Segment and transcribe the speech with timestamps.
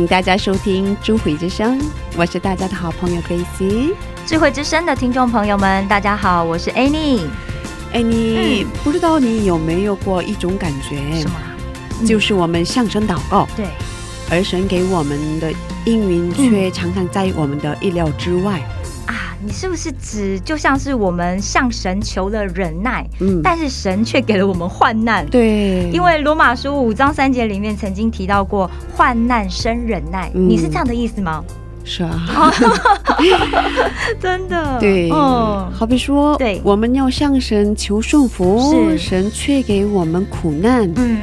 [0.00, 1.78] 迎大家收听《智慧之声》，
[2.16, 3.92] 我是大家的好朋友 Daisy。
[4.24, 7.26] 智慧之声的听众朋友们，大家好，我是 Annie。
[7.92, 11.20] Annie，、不知道你有没有过一种感觉？
[11.20, 11.52] 什么啊？
[12.06, 13.66] 就是我们向神祷告，对，
[14.30, 15.52] 而神给我们的
[15.84, 18.58] 应允却常常在我们的意料之外。
[18.58, 18.79] 啊，
[19.42, 25.26] 你是不是指就像是我们向神求了忍耐，嗯，但是神却给了我们患难？
[25.26, 30.48] 对，因为罗马书五章三节里面曾经提到过患难生忍耐，嗯。
[30.48, 31.42] 你是这样的意思吗？
[31.82, 32.52] 是啊，
[34.20, 36.60] 真的，对，嗯，好比说，对。
[36.62, 38.98] 我们要向神求顺服，是。
[38.98, 41.18] 神却给我们苦难，嗯，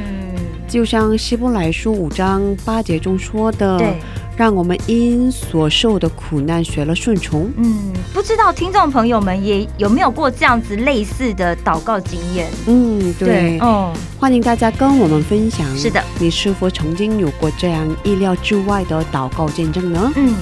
[0.66, 3.96] 就像希伯来书五章八节中说的，对，
[4.38, 7.52] 让我们因所受的苦难学了顺从。
[7.56, 12.48] 嗯，不知道听众朋友们也有没有过这样子类似的祷告经验？
[12.68, 15.66] 嗯，对，哦，欢迎大家跟我们分享。
[15.76, 20.12] 是的，你是否曾经有过这样意料之外的祷告见证呢？
[20.14, 20.32] 嗯，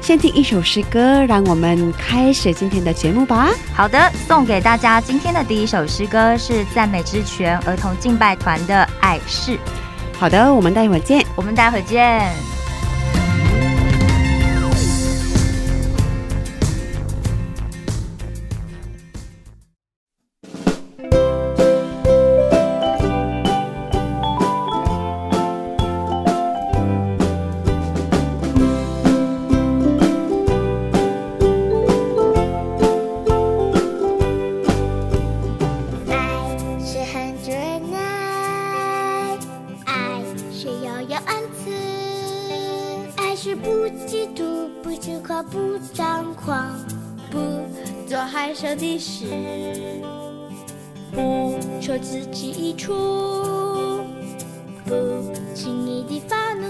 [0.00, 3.50] 先听一首诗歌，让我们开始今天的节目吧。
[3.74, 9.52] 好的，送给大家今天的第一首诗歌是赞美之泉儿童敬拜团的《爱是》，
[10.18, 11.22] 好的，我们待会儿见。
[11.36, 12.55] 我们待会儿见。
[51.96, 52.92] 我自己一出，
[54.84, 54.94] 不
[55.54, 56.66] 轻易的发怒，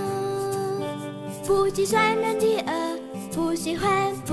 [1.45, 2.97] 不计算人的恶，
[3.35, 4.33] 不喜欢不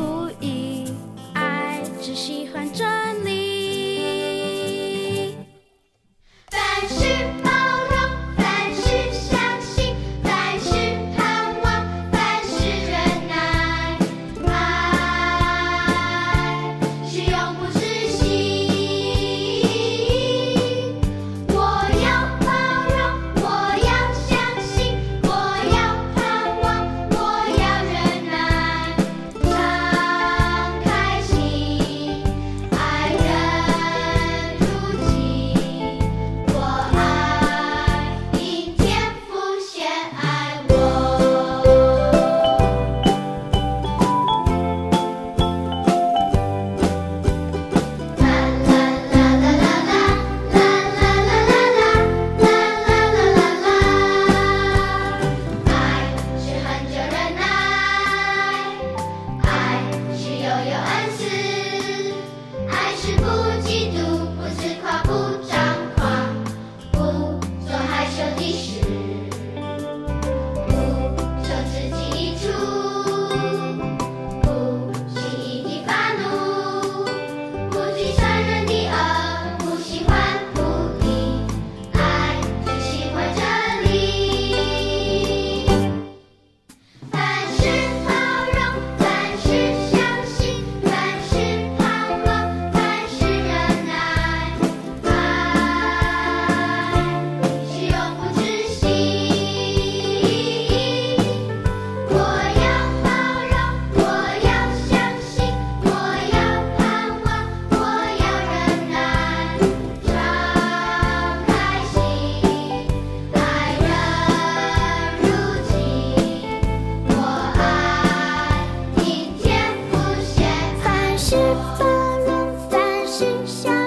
[121.25, 121.37] 吃
[121.79, 121.85] 饱
[122.25, 123.82] 了饭是小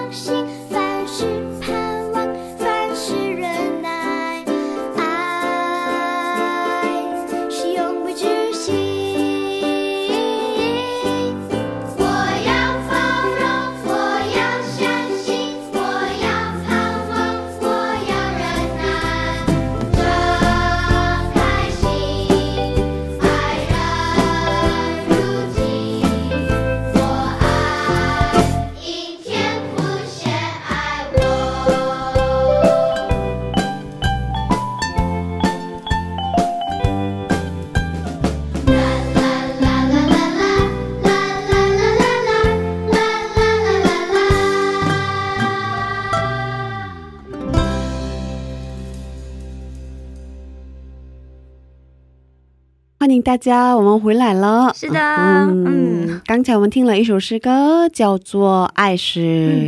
[53.27, 54.73] 大家，我们回来了。
[54.73, 59.21] 是的嗯刚才我们听了一首诗歌，叫做《爱是》。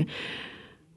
[0.02, 0.06] 嗯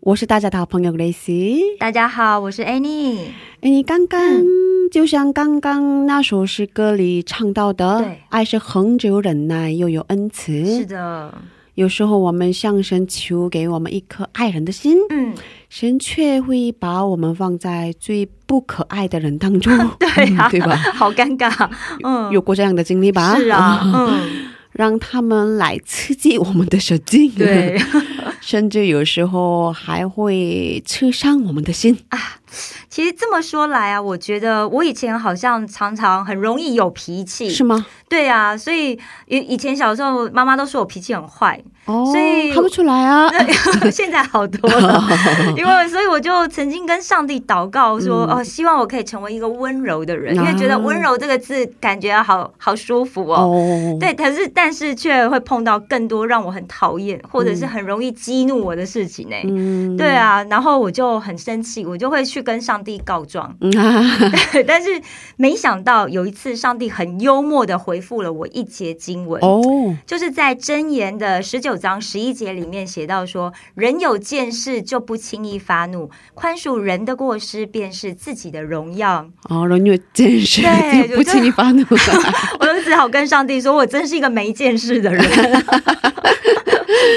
[0.02, 1.60] 我是大家的好朋友 Gracie。
[1.80, 3.30] 大家好，我是 Annie。
[3.62, 4.46] Annie，刚刚、嗯
[4.92, 10.64] 就像刚刚那首诗歌里唱到的对，爱是恒久忍耐，又有恩慈。
[10.66, 11.34] 是的，
[11.76, 15.34] 有时候我们向神求给我们一颗爱人的心，嗯，
[15.70, 20.76] 神却会把我们放在最不可爱的人当中， 对啊，嗯对吧？
[20.94, 21.70] 好尴尬，
[22.04, 23.36] 嗯，有过这样的经历吧？
[23.40, 27.80] 是啊， 嗯，让他们来刺激我们的神经，对，
[28.42, 31.98] 甚至有时候还会刺伤我们的心。
[32.90, 37.86] 其实这么说来啊，我觉得我以前好像常常很容易有脾气，是吗？
[38.10, 38.92] 对啊，所以
[39.28, 43.30] 以以前小时候妈妈都说我脾气很坏，哦，所以看不出来啊。
[43.92, 45.02] 现在好多了，
[45.56, 53.44] 因为所以我就曾经跟上帝祷告说，嗯哦，希望我可以成为一个温柔的人，因啊为觉得温柔这个字感觉好好舒服哦。
[53.44, 63.56] 哦，对，可是但是却会碰到更多让我很讨厌或者是很容易激怒我的事情呢、嗯，对啊，然后我就很生气，我就会去跟上帝告状。
[64.68, 65.02] 但是
[65.38, 69.42] 没想到有一次，上帝很幽默的回复了我一节经文。
[69.42, 79.28] 哦，就是在箴言的十九章十一节里面写到说，人有见识就不轻易发怒，宽恕人的过失便是自己的荣耀。
[79.50, 80.62] 哦，人有见识
[81.16, 81.86] 不轻易发怒。
[82.60, 85.24] 我就只好跟上帝说，我真是一个没见识的人。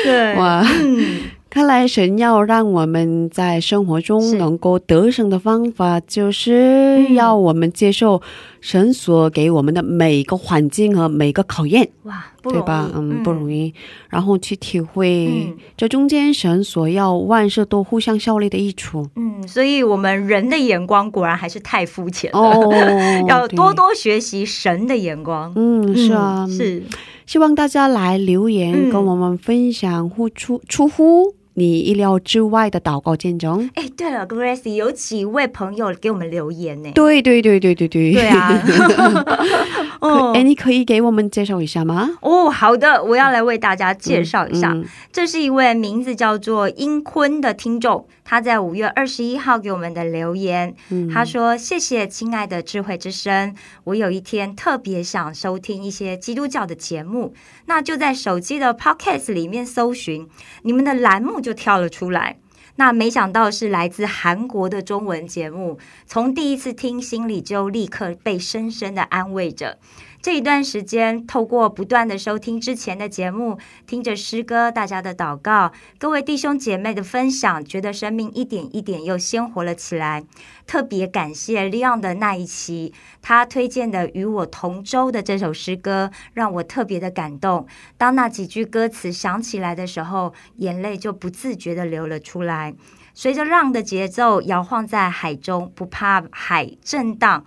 [0.04, 1.22] 对，哇，嗯，
[1.54, 6.52] 看来神要让我们在生活中能够得胜的方法，就是
[6.98, 8.20] 嗯要我们接受
[8.60, 12.90] 神所给我们的每个环境和每个考验，哇，不容易，对吧？
[12.92, 13.66] 嗯，不容易。
[13.66, 13.74] 易。
[14.08, 19.08] 然后去体会嗯这中间神所要万事都互相效力的益处。
[19.14, 22.74] 嗯，所以我们人的眼光果然还是太肤浅了，哦
[23.30, 25.52] 要多多学习神的眼光。
[25.54, 26.82] 嗯，是啊，嗯是，
[27.26, 33.70] 希望大家来留言，嗯跟我们分享乎出出乎你意料之外的祷告见证。
[33.74, 36.90] 哎，对了，Gracie，有几位朋友给我们留言呢？
[36.94, 42.10] 对对对对对对，对啊， 可哦哎，你可以给我们介绍一下吗？
[42.20, 53.54] 哦，好的，我要来为大家介绍一下，嗯这是一位名字叫做英坤的听众，他在五月二十一号给我们的留言，嗯他说：“谢谢亲爱的智慧之声，
[53.84, 57.34] 我有一天特别想收听一些基督教的节目，
[57.66, 60.28] 那就在手机的 Podcast 里面搜寻
[60.62, 62.38] 你们的栏目，就跳了出来。”
[62.76, 69.78] 那没想到是来自韩国的中文节目，从第一次听，心里就立刻被深深的安慰着。
[70.24, 80.24] 这一段时间，透过不断的收听之前的节目，听着诗歌，大家的祷告，各位弟兄姐妹的分享，觉得生命一点一点又鲜活了起来。
[80.66, 87.66] 特别感谢 Leon 的那一期，他推荐的《与我同舟》的这首诗歌，让我特别的感动。
[87.98, 92.74] 当那几句歌词响起来的时候，眼泪就不自觉的流了出来。
[93.12, 97.44] 随着浪的节奏摇晃在海中，不怕海震荡。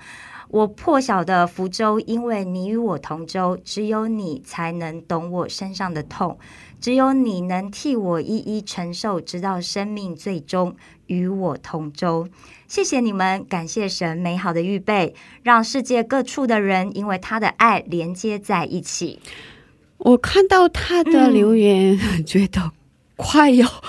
[0.50, 6.38] 我破晓的福州，因为你与我同舟，只有你才能懂我身上的痛，
[6.80, 10.76] 只有你能替我一一承受，直到生命最终
[11.08, 12.28] 与我同舟。
[12.68, 15.14] 谢谢你们，感谢神美好的预备，
[15.44, 19.20] 让世界各处的人因为他的爱连接在一起。
[19.98, 22.72] 我看到他的留言， 觉得
[23.16, 23.82] 快要呃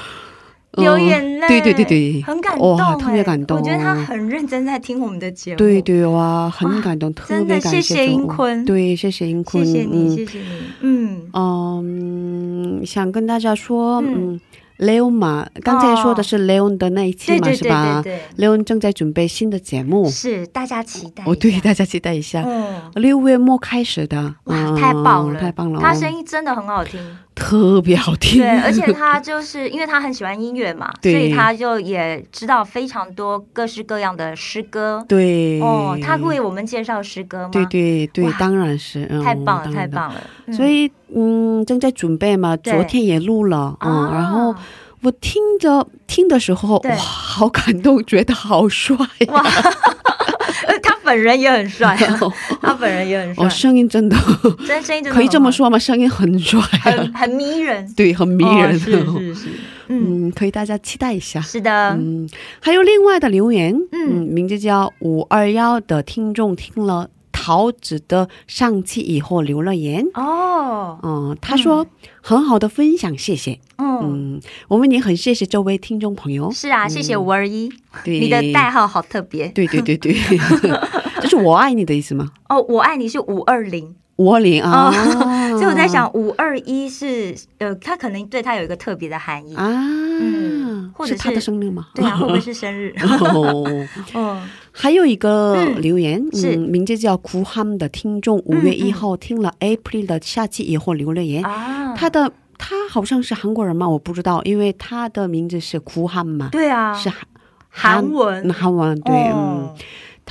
[0.80, 3.58] 流眼泪，对对对对，很感动、特别感动。
[3.58, 5.58] 我觉得他很认真在听我们的节目。
[5.58, 10.44] 对对哇，很感动，特别感谢谢谢英坤对，谢谢英坤，谢谢你，嗯谢谢你。
[10.80, 14.40] 嗯，嗯，想跟大家说，嗯嗯
[14.78, 21.30] ，Leon 嘛，刚才说的是 Leon 的那一期嘛，对对对是吧对？Leon 正在准备新的节目，，是大家期待一下。
[21.30, 22.44] 哦，对， 大家期待一下。
[22.46, 25.80] 嗯，六月末开始的，哇，嗯太棒了，太棒了！
[25.80, 27.00] 他声音真的很好听，
[27.38, 35.04] 特别好听，对，而且 他就是因为他很喜欢音乐嘛，所以他就也知道非常多各式各样的诗歌。
[35.08, 35.60] 对。
[35.60, 37.50] 哦，他为我们介绍诗歌吗？
[37.52, 40.20] 对对对，当然是，嗯太棒了，太棒了。
[40.46, 40.52] 嗯。
[40.54, 44.54] 所以，嗯，正在准备嘛，昨天也录了，嗯，啊然后
[45.02, 48.96] 我听着听的时候，哇，好感动，觉得好帅
[49.28, 49.42] 哇，
[51.08, 52.20] 本人也很帅啊，
[52.60, 53.46] 他本人也很帅。
[53.46, 54.16] 哦，，声音真的
[54.68, 55.78] 真声音真的可以这么，说吗？
[55.78, 59.48] 声音很帅，很很迷人，对，很迷人，哦是是是，
[59.88, 61.40] 嗯，嗯，可以大家期待一下。
[61.40, 62.28] 是的，嗯，
[62.60, 63.98] 还有另外的留言，嗯。
[64.10, 71.86] 嗯，名字叫五二幺的听众听了桃子的上期以后留了言，哦，嗯，他说、
[72.20, 73.58] 很好的分享，谢谢。
[73.78, 76.50] 嗯，嗯，我们也很谢谢这位听众朋友。
[76.52, 77.70] 是啊，谢谢五二一，
[78.04, 80.68] 对，你的代号好特别，对对对对，这
[81.28, 82.30] 是我爱你的意思吗？
[82.48, 83.94] 哦，我爱你是五二零。
[84.16, 84.90] 五二零啊，
[85.54, 89.54] 所以我在想五二一是呃，他可能对他有一个特别的含义。
[89.54, 89.64] 啊，
[90.20, 91.86] 嗯或者是他的生日吗？
[91.94, 92.92] 对啊， 会不会是生日？
[93.20, 93.64] 哦，
[94.14, 94.42] 嗯，
[94.72, 96.56] 还有一个嗯留言，是。
[96.56, 103.88] 嗯，名字叫苦 ham 的听众，五月一号听了 April 的下期以后留了言，啊，他的他好像是韩国人吗？
[103.88, 107.22] 我不知道，因为他的名字是苦 ham 嘛，对啊，是韩
[107.70, 108.48] 韩文。
[108.48, 109.72] 嗯韩文对，哦。
[109.72, 109.76] 嗯，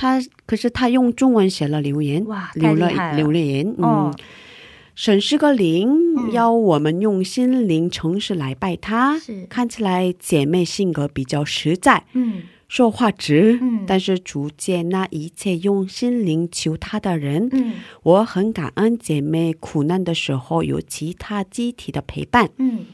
[0.00, 3.84] 他可是他用中文写了留言，哇留了留了言，嗯。
[3.84, 4.14] 哦，
[4.94, 9.18] 神是个灵，嗯要我们用心灵诚实来拜他。
[9.18, 17.48] 是看起来姐妹性格比较实在，嗯说话直，嗯但是主接纳一切用心灵求他的人。
[17.50, 22.50] 嗯我很感恩姐妹苦难的时候有其他机体的陪伴。
[22.58, 22.86] 嗯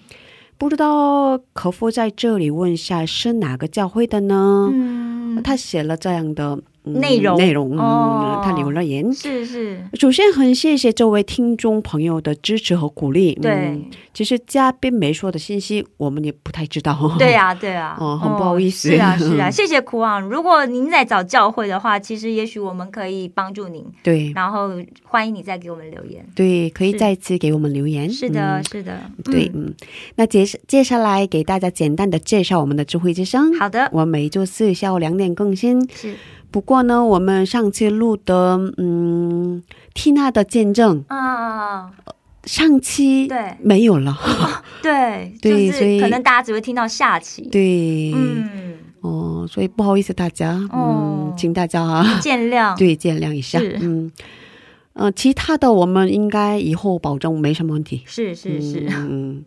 [0.56, 4.70] 不知道可否在这里问下是哪个教会的呢？
[4.72, 9.12] 嗯，他写了这样的、嗯内容内容，哦嗯，他留了言。
[9.12, 13.34] 是是，首先，很谢谢这位听众朋友的支持和鼓励。
[13.34, 16.94] 对嗯，其实嘉宾没说的信息，我们也不太知道。
[17.18, 20.20] 对呀、对啊， 哦很不好意思是啊，是啊， 谢谢苦昂。
[20.20, 24.70] 如果您在找教会的话，其实也许我们可以帮助您，对然后
[25.04, 26.24] 欢迎你再给我们留言。
[26.34, 28.10] 对，可以再次给我们留言。
[28.10, 29.74] 是的，嗯是的，对，嗯嗯，
[30.16, 33.54] 那接接下来给大家简单的介绍我们的智慧之声。
[33.58, 35.88] 好的，我每周四下午两点更新。
[35.90, 36.14] 是
[36.54, 39.60] 不过呢，我们上期录的，嗯，
[39.92, 41.90] 缇娜的见证，啊，
[42.44, 43.56] 上期对。
[43.60, 44.16] 没有了。
[44.80, 51.32] 对， 对所以就是可能大家只会听到下期，对，嗯，哦，所以不好意思大家，哦。
[51.32, 53.58] 嗯，请大家啊，见谅，对，见谅一下。
[53.58, 53.76] 是。
[53.82, 54.12] 嗯，
[54.92, 58.04] 呃，其他的我们应该以后保证没什么问题。
[58.06, 59.44] 是是是，嗯，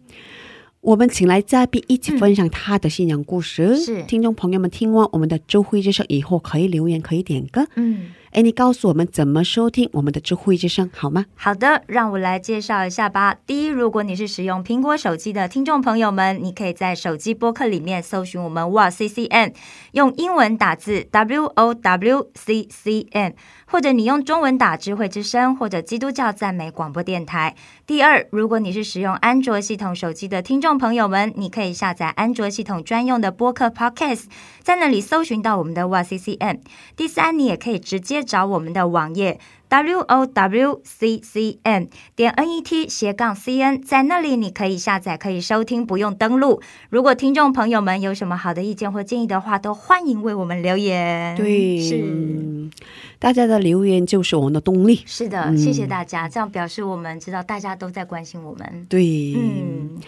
[0.82, 3.76] 我们请来嘉宾一起分享他的信仰故事。
[3.78, 7.68] 是听众朋友们听完我们的周辉之声以后，可以留言，可以点歌。
[7.76, 8.12] 嗯。
[8.32, 11.26] 哎，你告诉我们怎么收听我们的智慧之声好吗？
[11.36, 13.36] 好的，让我来介绍一下吧。
[13.46, 19.54] 第一，如果你是使用苹果手机的听众朋友们，你可以在手机播客里面搜寻我们哇 C C N，
[19.94, 23.34] 用英文打字 W O W C C N，
[23.66, 27.56] 或者你用中文打智慧之声或者基督教赞美广播电台。
[27.86, 34.26] 第二，如果你是使用安卓系统手机的听众朋友们，你可以下载安卓系统专用的播客 Podcast，
[34.62, 36.62] 在那里搜寻到我们的哇 C C N。
[36.96, 46.62] 第三，你也可以直接找我们的网页 w o w c c n 点 n e t 斜杠 c n，在那里你可以下载，可以收听，不用登录。
[46.90, 51.36] 如果听众朋友们有什么好的意见或建议的话，都欢迎为我们留言。
[51.36, 51.98] 对，是。
[51.98, 52.72] 嗯
[53.20, 55.02] 大家的留言就是我们的动力。
[55.06, 58.86] 是的，嗯谢谢大家，这样表示我们知道大家都在关心我们。
[58.88, 60.00] 对，嗯，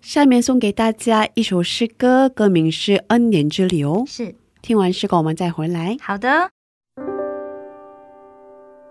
[0.00, 4.04] 下面送给大家一首诗歌，歌名是《恩典之流》。
[4.10, 5.96] 是听完诗歌，我们再回来。
[6.00, 6.55] 好的。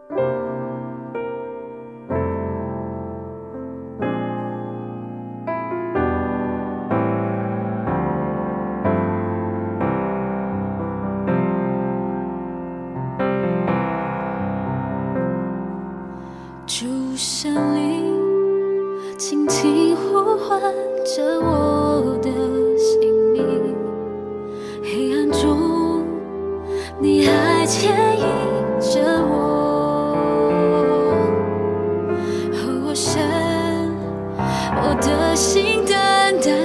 [0.07, 0.13] 主
[17.15, 18.13] 神灵，
[19.17, 20.61] 轻轻呼唤
[21.03, 22.29] 着我的
[22.77, 23.75] 心灵，
[24.83, 26.05] 黑暗中，
[26.99, 28.25] 你还牵引
[28.79, 29.74] 着我。
[35.01, 36.64] 的心淡淡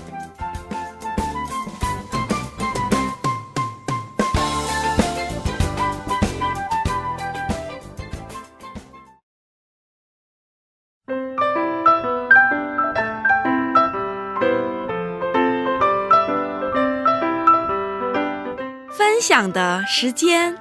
[19.21, 20.57] 分享的时间。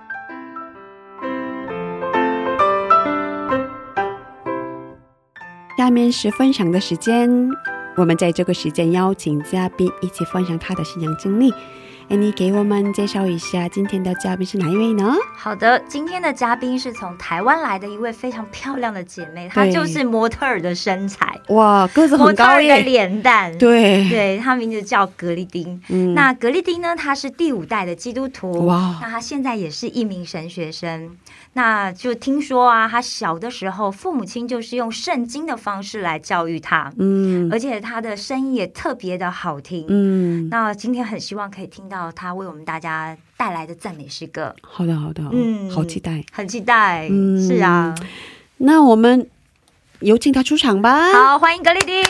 [5.78, 7.30] 下面是分享的时间，
[7.96, 11.50] 我们在这个时间邀请嘉宾一起分享他的信仰经历。
[12.10, 15.14] 哎，你给我们介绍一下今天的嘉宾是哪一位呢？
[15.36, 22.80] 好的，今天的嘉宾是从台湾来的一位非常漂亮的姐妹，她就是模特儿的身材，哇，个子模特儿的很高耶！
[22.80, 23.56] 脸蛋。
[23.58, 25.80] 对，对，她名字叫格丽丁。
[25.88, 26.96] 嗯那格丽丁呢？
[26.96, 31.16] 她是第五代的基督徒，哇那她现在也是一名神学生。
[31.52, 39.84] 那就听说啊，他小的时候，父母亲就是用圣经的方式来教育他，嗯而且他的声音也特别的好听。
[39.88, 46.24] 嗯，那今天很希望可以听到他为我们大家带来的赞美诗歌，好的好的，嗯好期待。
[46.32, 47.08] 很期待。
[47.10, 47.94] 嗯是啊，
[48.58, 49.28] 那我们
[49.98, 51.12] 有请他出场吧。
[51.12, 52.00] 好，欢迎格丽丁。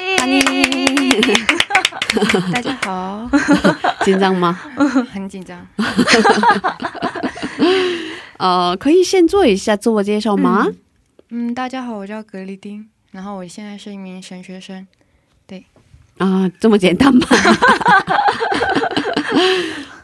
[2.52, 3.28] 大家好，
[4.04, 4.52] 紧张吗？
[5.10, 5.66] 很紧张。
[8.40, 10.66] 呃，可以先做一下自我介绍吗？
[11.28, 14.88] 嗯，大家好，我叫格丽丁，然后我现在是一名神学生。
[15.46, 15.66] 对
[16.16, 17.26] 啊，这么简单吗？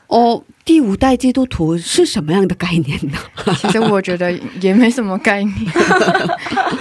[0.08, 3.18] 哦，第五代基督徒是什么样的概念呢？
[3.56, 5.56] 其实我觉得也没什么概念，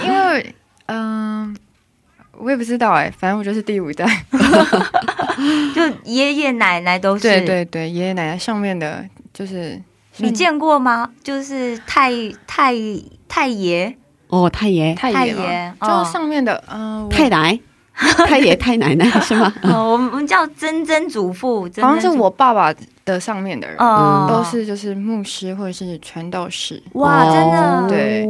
[0.04, 0.54] 因为
[0.88, 1.56] 嗯、
[2.32, 4.24] 我也不知道哎、反正我就是第五代。
[5.74, 7.22] 就爷爷奶奶都是。
[7.22, 9.80] 对对对，爷爷奶奶上面的就是
[10.18, 11.10] 你见过吗？
[11.22, 12.10] 就是太
[12.46, 12.74] 太
[13.28, 13.96] 太爷、
[14.28, 17.58] 哦，太爷、太太爷就是上面的嗯、我太奶、
[18.26, 19.52] 太爷、太奶奶是吗？
[19.62, 22.74] 哦，哦我们我们叫曾曾祖父，好像是我爸爸
[23.04, 26.82] 的上面的人，哦，都是就是牧师或者是传道士。
[26.92, 27.86] 哇，真的？
[27.88, 28.26] 对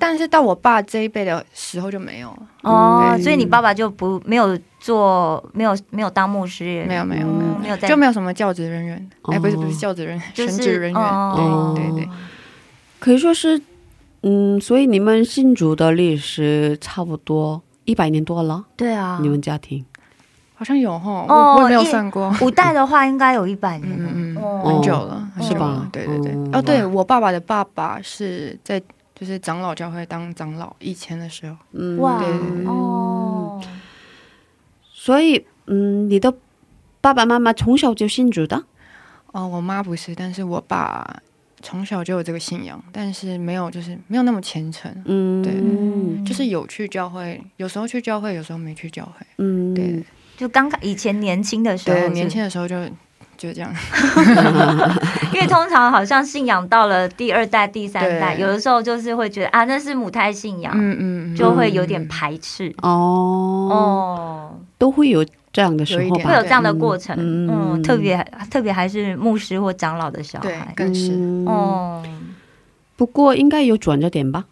[0.00, 7.58] 但是到我爸这一辈的时候就没有了，哦，所以你爸爸就不没有做，没有没有当牧师，没有没有嗯没有。
[7.60, 9.60] 没有在就没有什么教职人员，哎、不是哦。
[9.60, 11.74] 不是教职人员，就是神职人员，哦。
[11.76, 12.08] 对对对，
[12.98, 13.60] 可以说是，
[14.22, 19.84] 嗯，所以你们信主的历史差不多一百年多了，对啊，你们家庭？
[20.54, 26.50] 好像有哈，哦我我也没有算过，五代的话应该有一百年了，嗯嗯很久了，是吧，对对对，嗯。
[26.52, 28.80] 哦，对我爸爸的爸爸是在
[29.20, 31.98] 就是长老教会当长老，以前的时候，嗯。
[31.98, 32.24] 哇
[32.64, 33.62] 哦，
[34.94, 36.34] 所以嗯，你的
[37.02, 38.64] 爸爸妈妈从小就信主的，
[39.32, 41.20] 哦，我妈不是，但是我爸
[41.60, 45.52] 从小就有这个信仰，但是没有就是没有那么虔诚，嗯，对。
[45.54, 46.24] 嗯。
[46.24, 50.02] 就是有去教会，有时候去教会，有时候没去教会，嗯，对。
[50.38, 52.74] 就刚开以前年轻的时候对，年轻的时候就
[53.40, 53.74] 就这样，
[55.32, 61.34] 因为通常好像信仰到了第二代、第三代，有的时候就是会觉得啊，那是母胎信仰，嗯嗯，嗯。
[61.34, 62.70] 就会有点排斥。
[62.82, 62.90] 哦，
[63.72, 67.48] 哦，都会有这样的时候吧，会有这样的过程，嗯。
[67.50, 72.02] 嗯，特别特别还是牧师或长老的小对孩，，更是嗯，哦，
[72.96, 74.44] 不过应该有转折点吧？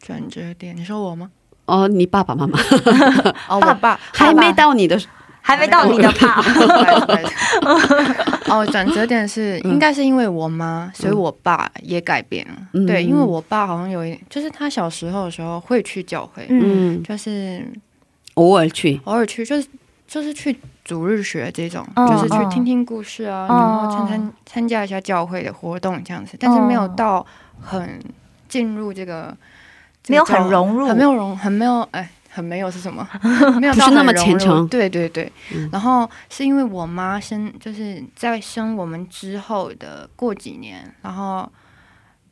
[0.00, 0.74] 转折点。
[0.74, 1.30] 你说我吗？
[1.66, 2.58] 哦，你爸爸妈妈。
[3.50, 4.98] 哦，我爸还没到你的，
[5.46, 6.42] 还没到你的怕，
[8.50, 12.54] 哦，转折点是应该是因为我妈，所以我爸也改变了。
[12.72, 12.84] 嗯。
[12.84, 16.96] 对，因为我爸好像有一，就是他小时候的时候会去教会，嗯。
[16.96, 17.64] 嗯就是
[18.34, 19.68] 偶尔去，偶尔去，就是
[20.08, 22.04] 就是去主日学这种，嗯。
[22.08, 23.56] 就是去嗯听听故事啊，嗯。
[23.56, 27.24] 然后参参参加一下教会的活动这样子，但是没有到
[27.62, 28.00] 很
[28.48, 29.32] 进入这个，
[30.08, 30.88] 没有很融入。
[30.88, 32.10] 很没有融，很没有哎。
[32.36, 33.08] 很没有是什么？
[33.58, 35.32] 没有到那么虔诚对对对。
[35.54, 41.50] 嗯然后是因为我妈生，就是在生我们之后的过几年，然后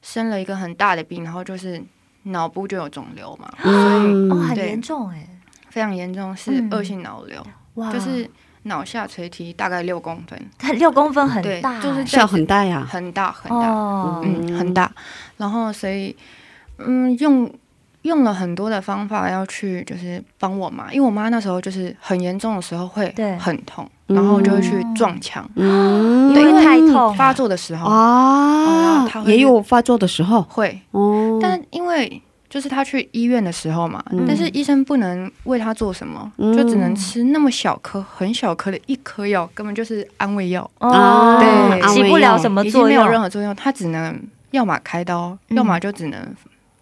[0.03, 1.83] 生了一个很大的病，然后就是
[2.25, 5.27] 脑部就有肿瘤嘛，嗯哦，很严重哎，
[5.71, 7.43] 非常严重，是嗯恶性脑瘤。
[7.75, 8.29] 哇，就是
[8.65, 14.91] 脑下垂体大概六公分，看六公分很大欸，就是很大呀，很大很大，哦，嗯，很大。
[15.39, 16.15] 然后所以，
[16.79, 17.53] 嗯，用
[18.05, 25.49] 用了很多的方法要去就是帮我妈，因为我妈那时候就是很严重的时候会很痛，然后就会去嗯撞墙。
[25.57, 27.15] 嗯，因为太痛。
[27.15, 27.91] 发作的时候。
[27.91, 29.07] 啊。
[29.09, 30.41] 她，也有发作的时候。
[30.43, 32.23] 会，哦，但因为。
[32.51, 34.25] 就是她去医院的时候嘛，嗯。
[34.29, 36.57] 但是医生不能为她做什么，嗯。
[36.57, 40.71] 就只能吃那么小颗、很小颗的一颗药，根本就是安慰药。
[40.79, 41.81] 哦，对。
[41.81, 44.17] 安慰起不了药什么作已经没有任，何作用，他只能
[44.53, 45.57] 要么开刀，嗯。
[45.57, 46.21] 要么就只能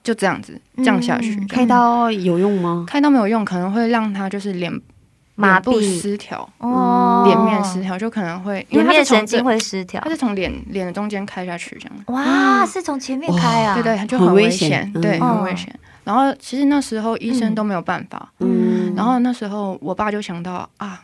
[0.03, 1.35] 就这样子降下去。
[1.37, 2.85] 嗯开刀有用吗？
[2.87, 4.73] 开刀没有用，可能会让他就是脸
[5.35, 15.75] 麻痹失调，哦，脸面失调，就可能会因为它是神经会失调他，是从脸脸的中间开下去这样，哇，是从前面开啊，对对，就很很危危险嗯对，嗯很危险。
[16.05, 21.01] 然后其实那时候医生都没有办法，嗯然后那时候我爸就想到啊。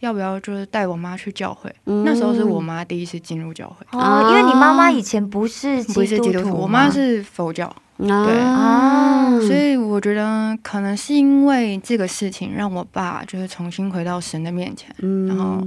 [0.00, 1.74] 要不要就是带我妈去教会？
[1.86, 6.90] 嗯那时候是我妈第一次进入教会，哦，因为你妈妈以前不是不是基督，徒，我妈。
[6.90, 14.94] 是佛教，啊，所以我觉得可能是因为这个事情，让我爸就是重新回到神的面前。
[14.98, 15.28] 嗯。
[15.28, 15.66] 然后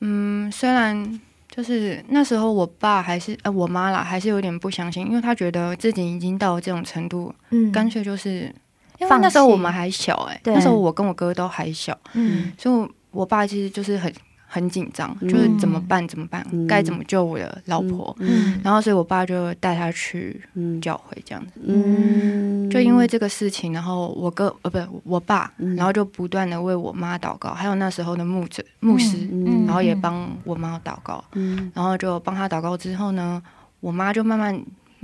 [0.00, 7.72] 嗯，虽然就是那时候我爸还是呃我妈啦，还是有点不相信，因为他觉得自己已经到了这种程度，嗯。
[7.72, 8.52] 干脆就是
[8.98, 10.54] 因为那时候我们还小哎、对。
[10.54, 12.52] 那时候我跟我哥都还小，嗯。
[12.56, 14.12] 所以我爸其实就是很
[14.54, 15.28] 很紧张，嗯。
[15.28, 18.16] 就是怎么办怎么办嗯，该、怎么救我的老婆。
[18.20, 18.60] 嗯。
[18.62, 20.80] 然后，所以我爸就带他去嗯。
[20.80, 21.52] 教会这样子。
[21.66, 25.74] 嗯，就因为这个事情，然后我哥呃不是我爸，嗯。
[25.74, 29.64] 然后就不断的为我妈祷告，还有那时候的牧者牧师，嗯。
[29.66, 31.72] 然后也帮我妈祷告，嗯。
[31.74, 33.42] 然后就帮他祷告之后呢，
[33.80, 34.54] 我妈就慢慢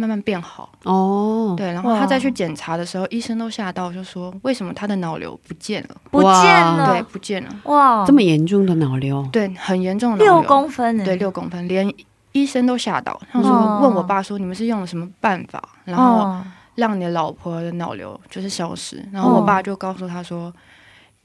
[0.01, 5.97] 慢慢变好，哦，对，然后他再去检查的时候，医生都吓到，就说为什么他的脑瘤不见了？
[6.11, 11.05] 不见了，对，不见了，哇，这么严重的脑瘤，对，很严重的脑六公分呢？
[11.05, 11.93] 对，六公分，连
[12.33, 16.05] 医生都吓到，他说哦问我爸说你们是用了什么办法，然后。
[16.05, 16.45] 哦。
[16.77, 19.05] 让你的老婆的脑瘤就是消失。
[19.13, 20.51] 然后我爸就告诉他说，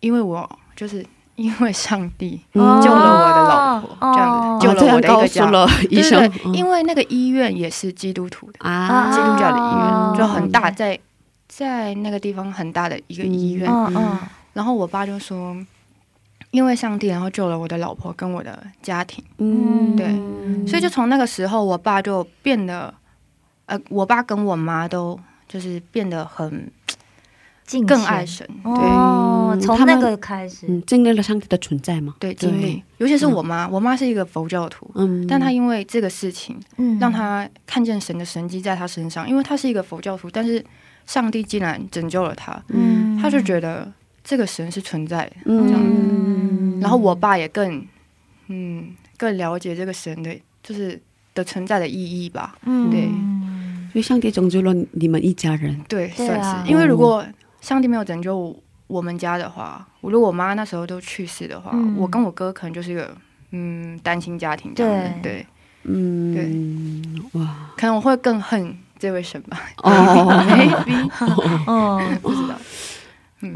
[0.02, 1.06] 因为我就是
[1.36, 4.14] 因为上帝嗯救了我的老婆，哦。
[4.14, 4.60] 这样哦。
[4.60, 5.46] 子救了我的一个家。
[5.46, 6.20] 诉了医生。
[6.20, 10.14] 对对因为那个医院也是基督徒的，啊，基督教的医哦。
[10.16, 10.98] 院，就很大，在
[11.48, 13.70] 在那个地方很大的一个医院。
[13.70, 13.94] 嗯。
[13.96, 14.20] 嗯。
[14.54, 15.56] 然后我爸就说，
[16.52, 20.08] 因为上帝，然后救了我的老婆跟我的家庭，嗯，对。
[20.66, 22.94] 所以就从那个时候，我爸就变得，
[23.66, 25.20] 呃，我爸跟我妈都
[25.50, 26.72] 就是变得很
[27.66, 28.72] 敬更爱神，对。
[28.72, 37.00] 哦，从那个开始，嗯，经历了上帝的存在吗，对，经历，尤其是我妈，我妈是一个佛教徒，嗯，但她因为这个事情，嗯。
[37.00, 40.64] 让她看见神的神迹在她身上，因为她是一个佛教徒，但是
[41.08, 43.18] 上帝竟然拯救了她，嗯。
[43.20, 43.92] 她就觉得
[44.24, 45.36] 这个神是存在的。
[45.46, 47.84] 嗯，然后我爸也更，
[48.48, 51.02] 嗯，更了解这个神的，就是
[51.34, 52.56] 的存在的意义吧。
[52.66, 52.92] 嗯。
[52.92, 53.02] 对。
[53.02, 56.44] 因为上帝拯救了你们一家人，对，对啊。
[56.44, 57.26] 算是，因为如果
[57.66, 61.96] 上帝没有拯救我们家的话，我如果我妈那时候都去世的话，嗯。
[61.98, 63.10] 我跟我哥可能就是一个
[63.50, 65.10] 嗯单亲家庭这样子。
[65.24, 65.34] 对。
[65.34, 65.46] 对，
[65.84, 69.60] 嗯，哇，可能我会更恨这位神吧。
[69.78, 69.90] 哦，
[70.50, 71.10] maybe。
[71.68, 72.56] 嗯， 不知道。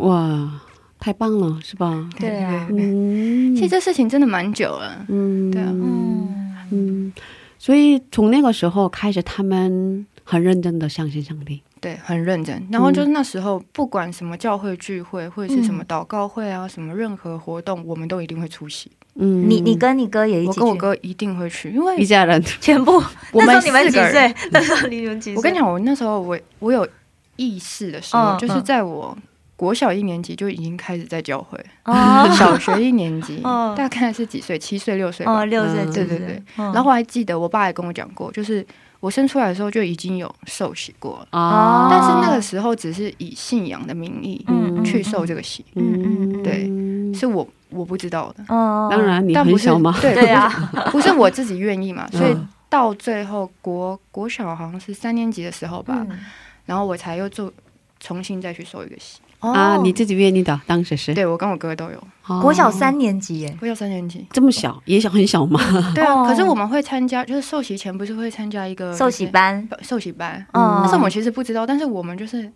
[0.05, 0.61] 哇，
[0.99, 2.09] 太棒了，是吧？
[2.19, 5.05] 对啊，嗯，其实这事情真的蛮久了。
[5.07, 5.69] 嗯，对啊。
[5.71, 6.55] 嗯。
[6.71, 7.13] 嗯，
[7.57, 11.61] 所以从那个时候开始，他们很认真的相信上帝。
[11.81, 12.67] 对，很认真。
[12.71, 18.91] 然后就是那时候，不管什么教会聚会，或者是什么祷告会啊，什么任何活动，我们都一定会出席。
[19.15, 22.93] 嗯，你你跟你哥也一起去，我跟我哥一定会去，因为一家人， 全部。
[23.33, 24.49] 我们那时候你们四个人几岁？
[24.51, 25.35] 那时候你们几岁？
[25.35, 26.87] 我跟你讲，我那时候我我有
[27.35, 29.17] 意识的时候，嗯就是在我
[29.55, 34.57] 国小一年级就已经开始在教会，哦小学一年级， 嗯大概是几岁？
[34.57, 35.39] 七岁六岁吧。
[35.39, 38.65] 哦，六岁对对对嗯然后我还记得我爸也跟我讲过，就是
[38.99, 48.43] 我生出来的时候就已经有受洗过了，啊，但是那个时候只是以信仰的名义嗯去受这个洗，嗯嗯对是我我不知道的。
[48.49, 50.49] 哦，当然你但 不是很小嘛，对对啊，
[50.91, 56.19] 不是我自己愿意嘛，所以嗯到最后国国小好像是三年级的时候吧，嗯。
[56.65, 57.51] 然后我才又做
[57.99, 59.19] 重新再去受一个洗。
[59.39, 61.13] 啊，哦你自己愿意的，当时是。
[61.13, 62.41] 对我跟我哥都有，哦。
[62.41, 64.25] 国小三年级耶，国小三年级。
[64.31, 65.59] 这么小，也小很小吗。
[65.95, 66.25] 对啊，哦。
[66.27, 72.51] 可是我们会参加，就是受洗前不是会参加一个受洗班，受洗班，嗯，但是我们其实不知道，但是我们就是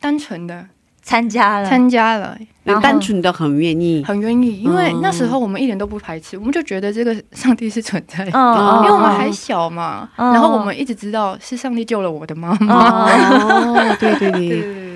[0.00, 0.66] 单纯的
[1.02, 8.32] 参加了，参加了，然后单纯的很愿意，很愿意，因为嗯那时候我们一点都不排斥，我们就觉得这个上帝是存在的。
[8.32, 12.74] 嗯，因为我们还小嘛，嗯然后我们一直知道是上帝救了我的妈妈。
[12.74, 14.95] 哦，对对对，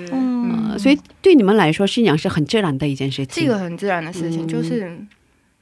[0.81, 4.97] 所以对你们来说，信仰是很自然的一件事情，这个很自然的事情，嗯就是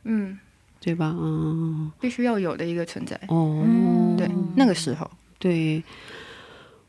[0.05, 0.39] 嗯，
[0.79, 1.13] 对吧？
[1.17, 3.19] 嗯，必须要有的一个存在。
[3.27, 5.83] 哦，嗯对，那个时候，对，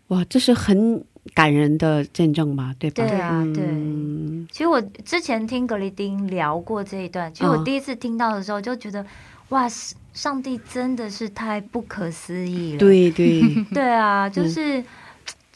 [0.09, 1.03] 哇，这是很
[1.35, 2.73] 感人的见证吧？
[2.79, 3.03] 对吧？
[3.07, 9.05] 对啊对嗯其实我之前听格里丁聊过这一段，其实我嗯第一次听到的时候就觉得，
[9.51, 9.69] 哇，
[10.13, 12.79] 上帝真的是太不可思议了。
[12.79, 13.43] 对对，
[13.75, 14.83] 对啊，嗯就是。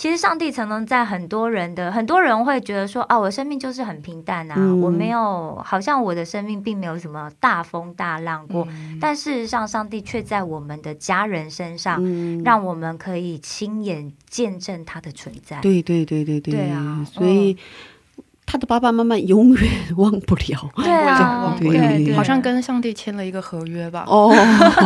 [0.05, 8.99] 其实上帝曾经在很多人的很多人会觉得说啊，我生命就是很平淡啊，嗯我没有好像我的生命并没有什么大风大浪过，嗯。
[9.01, 15.59] 但事实上，上帝却在我们的家人身上，嗯，让我们可以亲眼见证他的存在。
[15.63, 16.53] 对对对对对。
[16.53, 17.57] 对啊所以
[18.55, 20.71] 他的爸爸妈妈永远忘不了。
[20.79, 24.33] 对啊对对好像跟上帝签了一个合约吧，哦，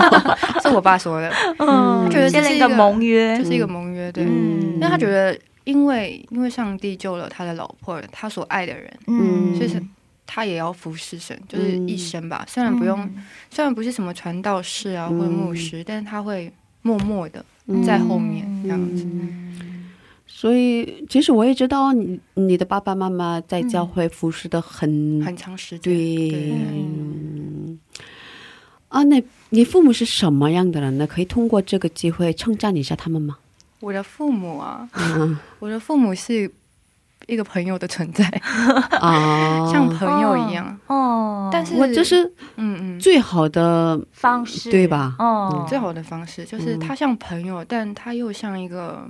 [0.64, 3.36] 是我爸说的，嗯，他觉得这签了一个是一个盟约。
[3.36, 4.24] 就，是一个盟约，对。
[4.24, 4.72] 嗯。
[4.76, 9.78] 因为他觉得，因为因为上帝救了他的老婆，他所爱的人，嗯，所以是
[10.26, 12.46] 他也要服侍神，就是一生吧。
[12.48, 13.16] 虽然不用，嗯。
[13.50, 15.18] 虽然不是什么传道士啊嗯。
[15.18, 16.50] 或者牧师，但是他会
[16.80, 17.84] 默默的嗯。
[17.84, 19.06] 在后面这样子。
[20.40, 26.52] 所以其实我也知道你你的爸爸妈妈在教会服侍的很、很长时间，对。
[26.52, 27.76] 嗯。
[28.86, 29.20] 啊，那
[29.50, 31.04] 你父母是什么样的人呢？
[31.08, 33.36] 可以通过这个机会称赞一下他们吗？
[33.80, 35.36] 我的父母啊，嗯。
[35.58, 36.48] 我的父母是
[37.26, 38.24] 一个朋友的存在，
[39.00, 40.78] 啊，像朋友一样。
[40.86, 42.24] 哦，但是我这是
[42.54, 45.16] 嗯嗯，最好的，方式对吧？
[45.18, 46.78] 哦，最好的方式就是嗯。
[46.78, 49.04] 他像朋友，但他又像一个，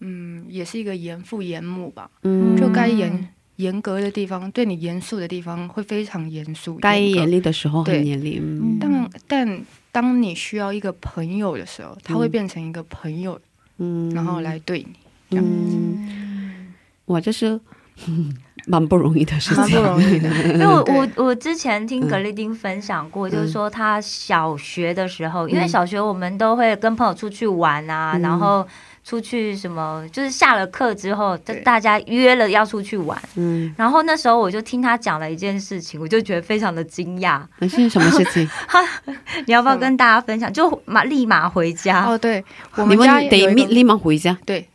[0.00, 2.10] 嗯，也是一个严父严母吧。
[2.22, 8.04] 嗯，就该严严格的地方，对你严肃的地方会非常严肃，该严厉的时候很对。
[8.04, 8.78] 严厉，嗯。
[8.80, 12.30] 但但当你需要一个朋友的时候，他会嗯。
[12.30, 13.40] 变成一个朋友，
[13.78, 14.88] 嗯，然后来对你，
[15.30, 16.74] 这样嗯，
[17.06, 17.58] 哇，这是
[18.06, 18.34] 嗯
[18.68, 20.28] 蛮不容易的事情，蛮不容易的。
[20.52, 28.20] 因为我我我之前听格丽丁分享过，就是说他小学的时候，因为小学我们都会跟朋友出去玩啊，嗯。
[28.20, 28.66] 然后
[29.06, 33.16] 出去什么，就是下了课之后，对大家约了要出去玩。
[33.36, 37.40] 嗯，然后那时候我就听他讲了一件事情，我就觉得非常的惊讶。
[37.60, 38.50] 那是什么事情？
[39.46, 40.52] 你要不要跟大家分享？
[40.52, 44.68] 就马立马回家，哦，对，我你们得立立马回家，对，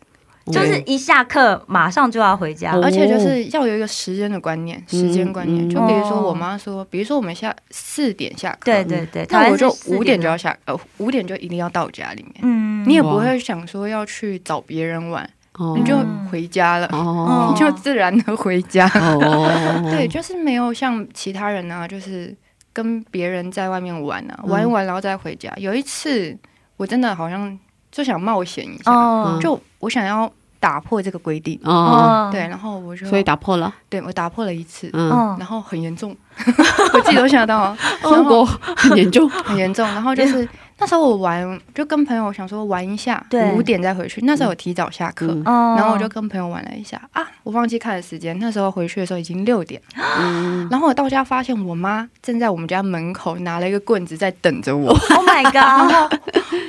[0.47, 2.73] 就是一下课马上就要回家。
[2.73, 5.67] 哦而且就是要有一个时间的观念，时间观念。
[5.67, 12.36] 嗯就比如说哦我妈说，比如说我们下四点下课，对对对，那我就台湾是4五点就要，下，呃，五点就一定要到家里面。
[12.41, 15.95] 嗯你也不会想说要去找别人玩，哦你就
[16.32, 18.88] 回家了，哦 你就自然的回家。
[18.95, 22.36] 哦， 对，就是没有像其他人啊，就是
[22.73, 25.54] 跟别人在外面玩啊，嗯玩一玩然后再回家。
[25.58, 26.36] 有一次
[26.77, 27.58] 我真的好像
[27.91, 29.39] 就想冒险一下，哦。
[29.41, 36.15] 就我想要打破这个规定，哦，对，然后我就所以打破了，对我打破了一次，嗯，嗯然后很严重，
[36.93, 37.58] 我自己都想到。
[37.58, 39.84] 啊， 后果很严重， 很严重。
[39.88, 40.47] 然后就是
[40.78, 43.52] 那时候我玩，就跟朋友想说玩一下，对。
[43.54, 44.21] 五点再回去。
[44.24, 47.02] 那时候我提早下课，然后我就跟朋友玩了一下。
[47.12, 49.82] 啊，我忘记看了时间，那时候回去的时候已经六点。
[50.19, 56.19] 嗯，然后我到家发现我妈正在我们家门口拿了一个棍子在等着我，，Oh my god！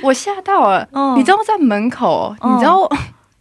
[0.01, 0.87] 我吓到了。
[0.93, 1.15] 嗯。
[1.15, 2.89] 你知道在门口，嗯你知道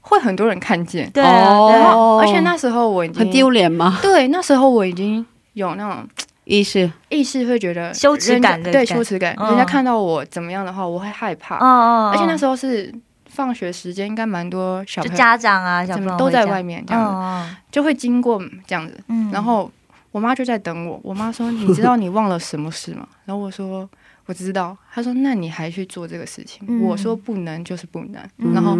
[0.03, 1.95] 会很多人看见，对啊，对啊。
[1.95, 3.99] 哦而且那时候我已经很丢脸吗？
[4.03, 6.07] 对，那时候我已经有那种
[6.45, 9.49] 意识，意识，会觉得羞耻感对羞耻感，嗯。
[9.49, 11.57] 人家看到我怎么样的话，我会害怕。
[11.57, 12.93] 哦哦，而且那时候是
[13.27, 17.05] 放学时间，应该蛮多小朋友家长啊，小朋友怎么都在外面这样。
[17.05, 17.57] 子，嗯。
[17.71, 18.99] 就会经过这样子。
[19.09, 19.31] 嗯。
[19.33, 19.71] 然后
[20.11, 23.89] 我妈就在等我，我妈说：“你知道你忘了什么事吗？”然后我说
[24.27, 28.23] ：“我知道。”他说：“那你还去做这个事情？”嗯我说：“不能就是不能。
[28.39, 28.77] 嗯然后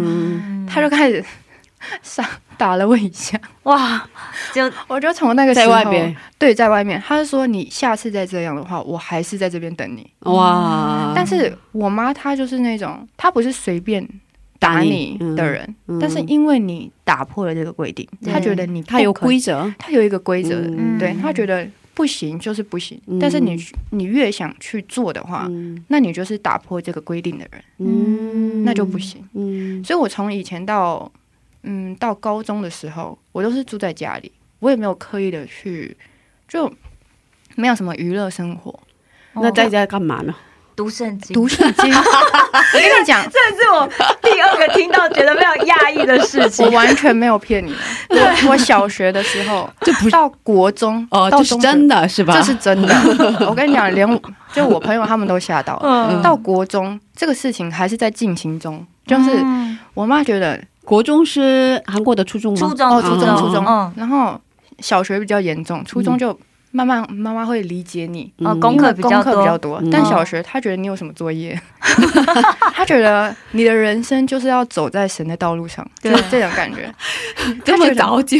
[0.67, 1.23] 他就开始
[2.01, 2.25] 上
[2.57, 4.07] 打了我一下，哇，
[4.53, 14.07] 就我就从那个时在候外边，对，在外面，他就说：“你下次再这样的话，我还是在这边等你。”哇，但是我妈她就是那种，她不是随便
[14.59, 20.61] 打你的人，嗯但是因为你打破了这个规定，对她觉得你她有规则，她有一个规则
[20.97, 23.55] 对她觉得不行就是不行，嗯但是你
[23.91, 25.83] 你越想去做的话，嗯。
[25.89, 29.23] 那你就是打破这个规定的人，嗯，那就不行。
[29.33, 29.83] 嗯。
[29.83, 31.11] 所以我从以前到
[31.63, 35.95] 嗯，到高中的时候，我都是住在家里，我也没有刻意的去，
[36.47, 36.71] 就
[37.55, 38.77] 没有什么娱乐生活，
[39.33, 40.35] 那在家干嘛呢？
[40.75, 41.93] 读圣经，读圣经。
[41.93, 43.87] 我跟你讲，这是我
[44.21, 46.71] 第二个听到觉得非常讶异的事情我。
[46.71, 47.79] 完全没有骗你们。
[48.09, 52.33] 我我小学的时候， 这不是到国中哦，这是真的是吧？
[52.35, 52.95] 这是真的。
[53.47, 54.21] 我跟你讲，连
[54.53, 56.09] 就我朋友他们都吓到了。
[56.11, 62.59] 嗯到国中这个事情还是在进行中，就是嗯我妈觉得，国中是韩国的初中吗？
[62.59, 64.39] 初中，哦初中嗯初中嗯，然后
[64.79, 66.37] 小学比较严重，初中就
[66.75, 68.33] 慢慢妈妈会理解你。
[68.39, 69.77] 哦，嗯功课比功较多课比较，多。
[69.77, 71.57] 嗯，但小学他觉得你有什么作业，
[72.73, 76.91] 他觉得你的人生就是要走在神的道路上，就是这种感觉。
[77.63, 78.37] 这么早就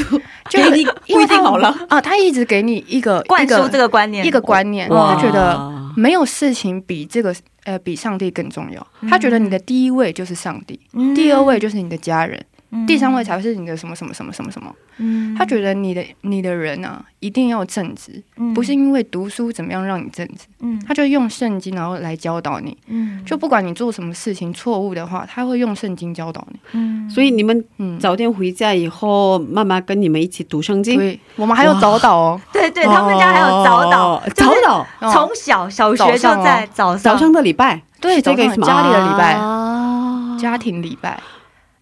[0.50, 8.86] 就给你规定好了，啊，他一直给你一个灌输这个观念，一个观念，他觉得没有事情比这个呃比上帝更重要。
[9.10, 11.14] 他觉得你的第一位就是上帝，嗯。
[11.14, 12.46] 第二位就是你的家人，嗯
[12.88, 14.74] 第三位才是你的什么什么什么什么什么。
[14.98, 15.36] 嗯。
[15.36, 18.54] 他觉得你的你的人啊一定要正直，嗯。
[18.54, 20.82] 不是因为读书怎么样让你正直，嗯。
[20.88, 22.78] 他就用圣经然后来教导你。
[22.88, 23.24] 嗯。
[23.26, 26.60] 就不管你做什么事情错误的话，他会用圣经教导你。
[26.74, 27.10] 嗯。
[27.10, 30.98] 所以你们嗯，早点回家以后，妈妈跟你们一起读圣经。
[30.98, 36.44] 对，我们还有早祷哦， 对对，他们家还有早祷哦，就是早祷，哦从小小学就早上哦。
[36.44, 37.14] 在早上。
[37.14, 40.38] 早上的礼拜，对，这个家里的礼拜，啊。
[40.40, 41.22] 家庭礼拜，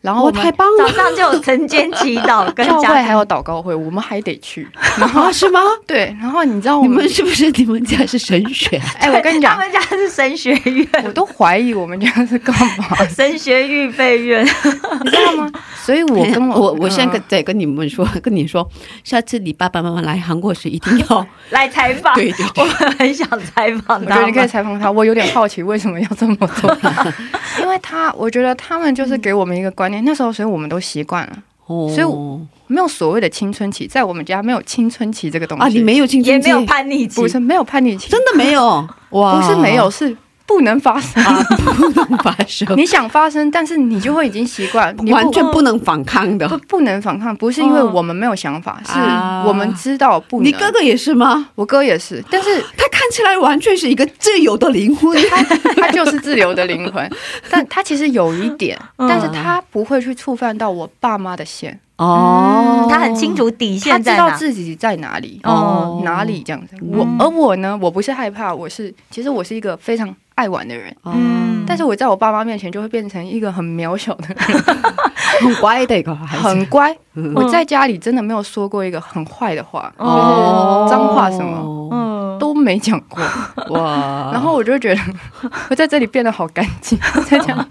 [0.02, 0.88] 然后，太棒了！
[0.88, 4.68] 早上就有晨间祈祷跟教会还有祷告会，我们还得去。
[5.00, 5.60] 啊，是吗？
[5.86, 8.82] 对，然后你知道我你们是不是你们家是神学？
[8.98, 14.44] 哎，我跟你讲，他们家是神学院，我都怀疑我们家是干嘛， 神学预备院，
[15.04, 15.52] 你知道吗？
[15.84, 18.68] 所以我跟我我我现在跟嗯再跟你们说，跟你说，
[19.04, 24.08] 下次你爸爸妈妈来韩国时一定要来采访，对对我们很想采访他们。
[24.08, 26.76] 我觉得你可以采访他，我有点好奇为什么要这么做，
[27.62, 31.38] 因为他我觉得他们就是给我们一个观念，那时候所以我们都习惯了，
[31.68, 35.64] 哦，所以没有所谓的青春期，在我们家没有青春期这个东西。
[35.64, 37.22] 啊，你没有青春期，也没有叛逆期。
[37.22, 38.88] 不，是没有叛逆期，真的没有？
[39.12, 40.16] 哇，不是没有，是
[40.46, 41.24] 不能发生。
[41.24, 46.58] 啊，不能发生，你想发生，但是你就会已经习惯，你完全不能反抗的不。
[46.68, 50.46] 不能反抗，不是因为我们没有想法，是啊我们知道不能。
[50.46, 51.50] 你哥哥也是吗？
[51.56, 55.18] 我哥也是，但是他看起来完全是一个自由的灵魂。
[55.30, 55.44] 他
[55.76, 57.10] 他就是自由的灵魂，
[57.50, 62.68] 但他其实有一点， 嗯但是他不会去触犯到我爸妈的线，哦。
[62.68, 64.30] 嗯他很清楚底他知线在哪。
[64.30, 66.02] 道自己在哪里，哦。
[66.04, 66.76] 哪里这样子。
[66.82, 71.64] 我而我呢，我不是害怕，我是其实我是一个非常爱玩的人，嗯。
[71.66, 74.38] 但是我在我爸妈面前就会变成一个很渺小的人，
[75.42, 76.94] 很乖的一个孩子，很乖。
[77.14, 77.32] 嗯。
[77.34, 80.86] 我在家里真的没有说过一个很坏的话，哦。
[80.90, 83.24] 脏话什么都没讲过。
[83.70, 85.02] 哇，然后我就觉得
[85.70, 87.68] 我在这里变得好干净，在这样。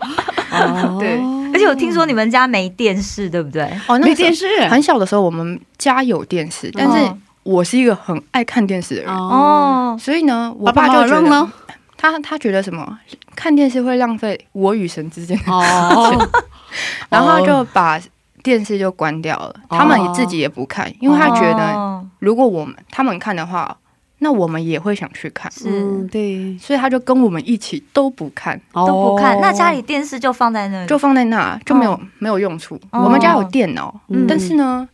[0.51, 0.97] 哦。
[0.99, 1.21] 对
[1.53, 3.63] 而且我听说你们家没电视，对不对？
[3.87, 4.47] 哦，那没电视。
[4.69, 11.53] 很小的时候，我们家有电视，但是哦我是一个很爱看电视的人，哦，所以呢，我爸就觉得妈妈呢？
[11.97, 12.99] 他他觉得什么？
[13.35, 16.29] 看电视会浪费我与神之间的，哦，
[17.09, 17.99] 然后他就把
[18.43, 22.07] 电视就关掉了，他们自己也不看，因为他觉得哦。
[22.19, 23.75] 如果我们他们看的话，
[24.23, 25.69] 那我们也会想去看，是。
[25.69, 29.39] 嗯对，所以他就跟我们一起都不看，都不看，哦。
[29.43, 32.79] 那家里电视就放在那里，就放在那就没有、没有用处。
[32.91, 33.03] 哦。
[33.05, 34.27] 我们家有电脑，嗯。
[34.29, 34.89] 但是呢，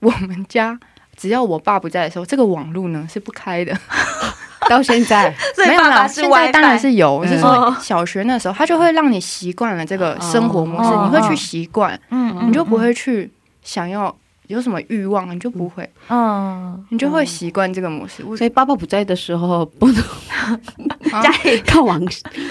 [0.00, 0.78] 我们家
[1.16, 3.72] 只要我爸不在的时候，这个网络呢是不开的。
[4.68, 5.32] 到现在。
[5.66, 7.40] 没有啦，现在当然是有，我是哦。
[7.40, 13.30] 说小学那时候，他就会让你习惯了这个生活模式，哦你会去习惯，嗯你就不会去
[13.62, 14.14] 想要
[14.52, 18.22] 有什么欲望，你就不会，嗯，你就会习惯这个模式。
[18.36, 20.04] 所以爸爸不在的时候不能
[21.22, 22.00] 家里看网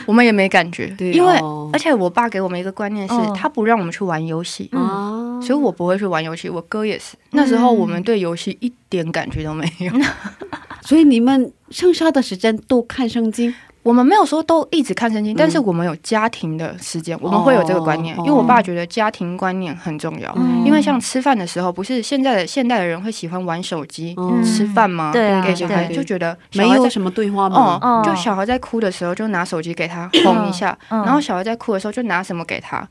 [0.07, 1.69] 我们也没感觉，对因为哦。
[1.71, 4.67] 而且我爸给我们一个观念是哦，他不让我们去玩游戏。
[4.73, 7.15] 嗯，所以我不会去玩游戏，我哥也是。
[7.31, 9.93] 那时候我们对游戏一点感觉都没有，
[10.81, 13.53] 所以你们剩下的时间都看圣经
[13.83, 20.31] 我们没有说都一直看圣经，但是我们有家庭的时间，我们会有这个观念，哦因为我爸觉得家庭观念很重要。
[20.37, 20.63] 嗯。
[20.65, 24.43] 因为像吃饭的时候，不是现在的现代的人会喜欢玩手机、嗯。
[24.43, 25.11] 吃饭吗？
[25.11, 31.03] 对啊给小孩对就觉得没有什么对话哦就小孩在哭的时候就拿手机给他哄一下，嗯。
[31.03, 32.87] 然后小孩在哭的时候就拿什么给他，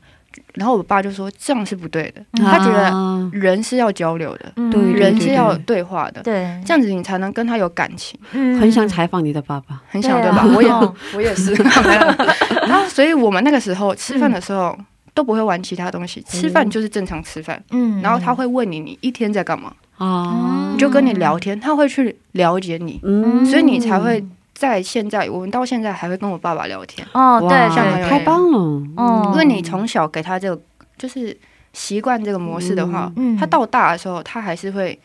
[0.53, 2.45] 然后我爸就说这样是不对的，嗯。
[2.45, 4.53] 他觉得啊人是要交流的，
[4.93, 5.81] 人是要对。
[5.81, 8.17] 话的，对，这样子你才能跟他有感情。
[8.31, 8.57] 嗯。
[8.59, 10.45] 很想采访你的爸爸，很想对吧？
[10.55, 10.93] 我也哦。
[11.15, 11.53] 我也是。
[12.67, 14.77] 然后，所以我们那个时候吃饭的时候
[15.13, 17.61] 都不会玩其他东西，吃饭就是正常吃饭。
[17.71, 17.99] 嗯。
[18.01, 19.73] 然后他会问你，你一天在干嘛？
[19.97, 23.45] 啊你就跟你聊天，他会去了解你，嗯。
[23.45, 24.23] 所以你才会
[24.61, 28.59] 在现在，我们到现在还会跟我爸爸聊天，哦，对太棒了，
[28.95, 29.31] 哦。
[29.33, 30.61] 因为你从小给他这个，
[30.99, 31.35] 就是
[31.73, 33.37] 习惯这个模式的话，嗯嗯。
[33.37, 34.97] 他到大的时候，他还是会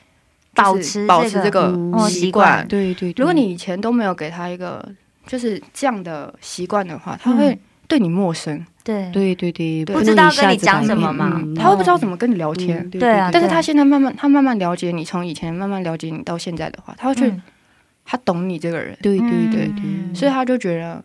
[0.54, 1.60] 保持保这个持这个
[1.94, 2.46] 哦习习惯。
[2.58, 2.68] 惯。
[2.68, 3.22] 对对，对。
[3.22, 4.86] 如果你以前都没有给他一个
[5.26, 7.58] 就是这样的习惯的话，他会嗯。
[7.88, 9.08] 对你陌生，对。
[9.12, 11.30] 对对对，不知道跟你讲什么嘛。
[11.36, 12.78] 嗯他会不知道怎么跟你聊天。
[12.78, 17.42] 嗯对啊对但是他现在慢慢，他慢慢了解你，从以前慢慢了解你到现在的话，他会去，嗯
[18.06, 21.04] 他懂你这个人，对对对对，嗯所以他就觉得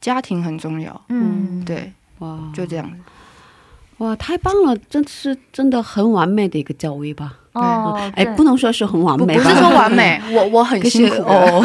[0.00, 1.00] 家庭很重要。
[1.08, 2.92] 嗯，对，哇，就这样。
[3.98, 7.39] 哇，太棒了，真是真的很完美的一个教育吧？
[7.52, 11.16] 哦，哎，不能说是很完美吧，不是说完美， 我我很辛苦。
[11.16, 11.64] 的哦，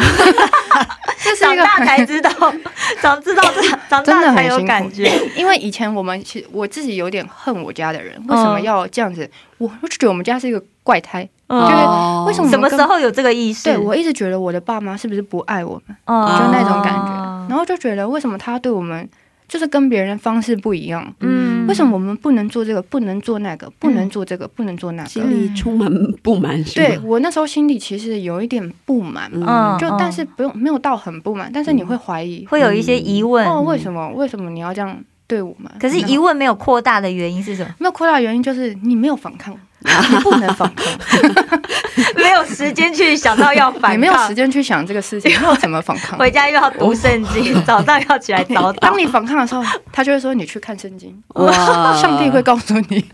[1.40, 2.30] 长大才知道，
[3.00, 3.42] 长知道
[3.88, 5.10] 长真的大才有感觉。
[5.36, 9.28] 因为以前我们其实我自己有点恨我家的人，为什么要这样子？
[9.58, 11.60] 我我就觉得我们家是一个怪胎，嗯。
[11.62, 12.24] 就是哦。
[12.26, 13.64] 为什么什么时候有这个意识？
[13.64, 19.08] 对我一直觉得我的爸妈是不是不爱我们，哦就那种感觉，然后就觉得为什么他对我们
[19.48, 21.14] 就是跟别人方式不一样？
[21.20, 21.66] 嗯。
[21.66, 25.08] 为什么我们不能做这个，不能做那个，不能做这个，不能做那个？
[25.08, 25.90] 心里充满
[26.22, 26.86] 不满，是吗？
[26.86, 29.28] 对我那时候心里其实有一点不满。
[29.36, 33.44] 嘛，嗯就但是不用没有到很不满，但是你会怀疑，会有一些疑问？
[33.46, 34.08] 哦，为什么？
[34.10, 35.68] 为什么你要这样对我们？
[35.80, 37.74] 可是疑问没有扩大的原因是什么？
[37.80, 40.86] 没有扩大的原因就是你没有反抗， 你不能反抗，
[42.26, 46.18] 没有时间去想到要反抗，也没有时间去想这个事情， 要怎么反抗？
[46.18, 48.98] 回家又要读圣经，早上要起来早祷当。
[48.98, 49.62] 你反抗的时候，
[49.92, 51.52] 他就会说你去看圣经，哇，
[52.00, 53.04] 上帝会告诉你。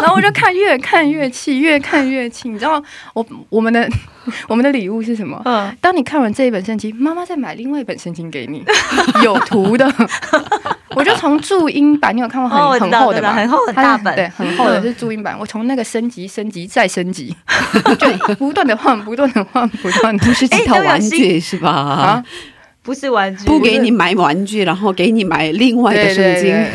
[0.00, 2.48] 然后我就看越看越气，越看越气。
[2.48, 2.82] 你知道
[3.14, 3.88] 我我们的
[4.48, 5.40] 我们的礼物是什么？
[5.44, 8.64] 嗯，当你看完这一本圣经，妈妈再买另外一本圣经给你，
[9.24, 9.90] 有图的。
[10.94, 13.34] 我就从注音版，你有看过很、很厚的吗？
[13.34, 15.36] 很厚很它大本，对，很厚的是注音版。
[15.38, 17.36] 我从那个升级、升级再升级，
[17.98, 21.70] 就不断的换，不断的换，不断的不是几套玩新具是吧？
[21.70, 22.24] 啊，
[22.86, 26.44] 不是玩具，不给你买玩具，然后给你买另外的圣经。
[26.44, 26.70] 对。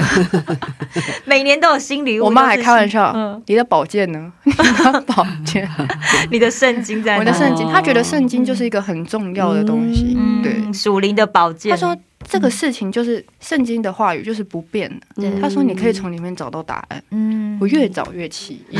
[1.25, 2.25] 每年都有新礼物。
[2.25, 4.31] 我妈还开玩笑嗯，你的宝剑呢？
[4.43, 4.51] 你
[4.91, 5.67] 的宝剑，
[6.29, 7.19] 你的圣经在哪？
[7.19, 10.15] 我的圣经，哦她觉得圣经就是一个很重要的东西。
[10.19, 11.71] 嗯对，属灵的宝剑。
[11.71, 11.95] 她说
[12.27, 15.21] 这个事情就是圣经的话语就是不变的。
[15.21, 17.03] 对她说你可以从里面找到答案。
[17.11, 18.79] 嗯，我越找越气，因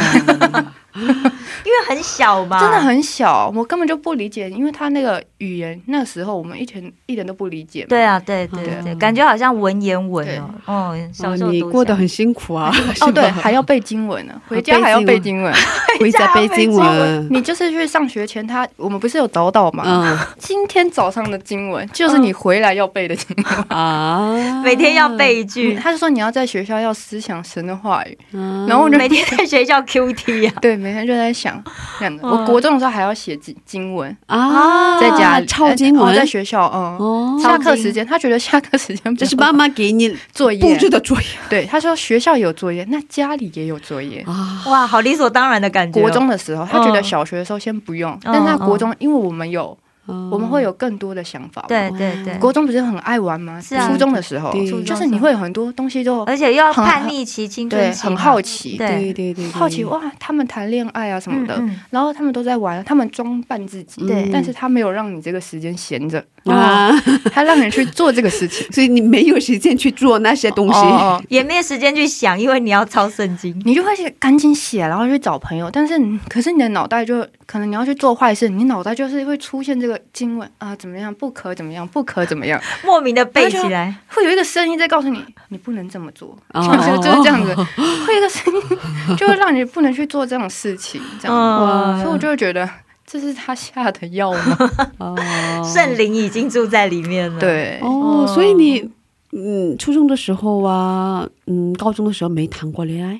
[1.71, 7.87] 为很小嘛，真的很小，我根本就不理解，因为他那个语言那时候我们一点一点都不理解嘛。
[7.89, 12.73] 对啊，对对对对，感觉好像文言文哦，哦，小你过得很辛苦啊！
[13.01, 15.53] 哦，对，还要背经文呢，回家还要背经文。
[15.99, 17.27] 回家背经文。
[17.29, 19.83] 你就是去上学前他，我们不是有导导吗？
[19.85, 23.30] 嗯今天早上的经文就是你回来要背的经文。
[23.69, 31.61] 啊，每天要背一句，他就说你要在学校要思想神的话语，嗯，然后我就每天在学校 QT 啊， 对每天就在想
[31.99, 32.23] 这样的。
[32.23, 36.13] 嗯我国中的时候还要写经经文，啊，在家里抄经文？
[36.13, 36.97] 哦在学校，嗯。
[36.97, 40.59] 哦，下课时间，他觉得下课时间这是妈妈给你作业。
[40.59, 41.27] 布置的作业。
[41.49, 44.21] 对，他说学校有作业，那家里也有作业。
[44.27, 44.61] 啊。
[44.67, 46.01] 哇，好理所当然的感觉哦。
[46.03, 49.77] 国中的时候，他觉得嗯小学的时候先不用，但是他国中，因为我们有，
[50.07, 53.59] 我们会有更多的想法。，对对对，国中不是很爱玩吗？
[53.61, 58.87] 是啊初中的时候对，就是你会有很多东西都而且又要叛逆期、青春对期，很好奇，对。
[58.87, 61.67] 对对对，好奇哇，他们谈恋爱啊什么的，嗯。
[61.69, 64.29] 嗯然后他们都在玩，他们装扮自己，对。
[64.31, 66.91] 但是他没有让你这个时间闲着，啊，
[67.31, 68.65] 他让你去做这个事情。
[68.73, 70.79] 所以你没有时间去做那些东西。
[70.79, 73.59] 哦哦 也没有时间去想，因为你要抄圣经。
[73.65, 75.93] 你就会写赶紧写，然后去找朋友，但是
[76.29, 86.61] 可是你的脑袋就可能你要去做坏事，你脑袋就是会出现这个经文啊，怎么样不可怎么样不可怎么样， 莫名的背起来，会有一个声音在告诉你你不能这么做，哦。
[86.63, 91.99] 就是就是这样子，会有一个声音就会让你不能去做这种事情，这样，嗯。
[92.01, 92.69] 所以我就会觉得
[93.05, 94.57] 这是他下的药吗？
[94.99, 95.17] 哦。
[95.65, 98.89] 圣灵已经住在里面了。，对，哦，所以你
[99.33, 103.19] 嗯，初中的时候啊，嗯，高中的时候没谈过恋爱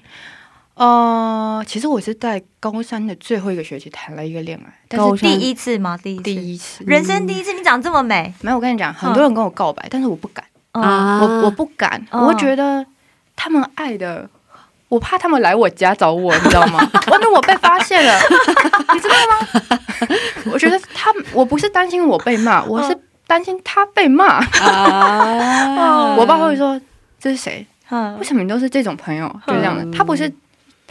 [0.82, 5.96] 呃，其实我是在高三的最后一个学期谈了一个恋爱，但是高三第一次吗？
[5.96, 6.84] 第一次，第一次。
[6.88, 12.84] 人生第一次，你长这么美没有，我跟你讲，很多人跟我告白，但是我不敢，我我不敢，哦我觉得
[13.36, 14.28] 他们爱的，
[14.90, 16.80] 我怕他们来我家找我，你知道吗？
[17.12, 18.20] 万一我被发现了，
[18.96, 19.80] 你知道吗？
[20.52, 24.44] 我觉得他，我不是担心我被骂，我是担心他被骂。
[24.64, 26.82] 啊， 我爸会说
[27.20, 27.68] 这是谁？
[27.92, 29.28] 嗯为什么你都是这种朋友？
[29.46, 30.34] 就这样的，嗯他不是。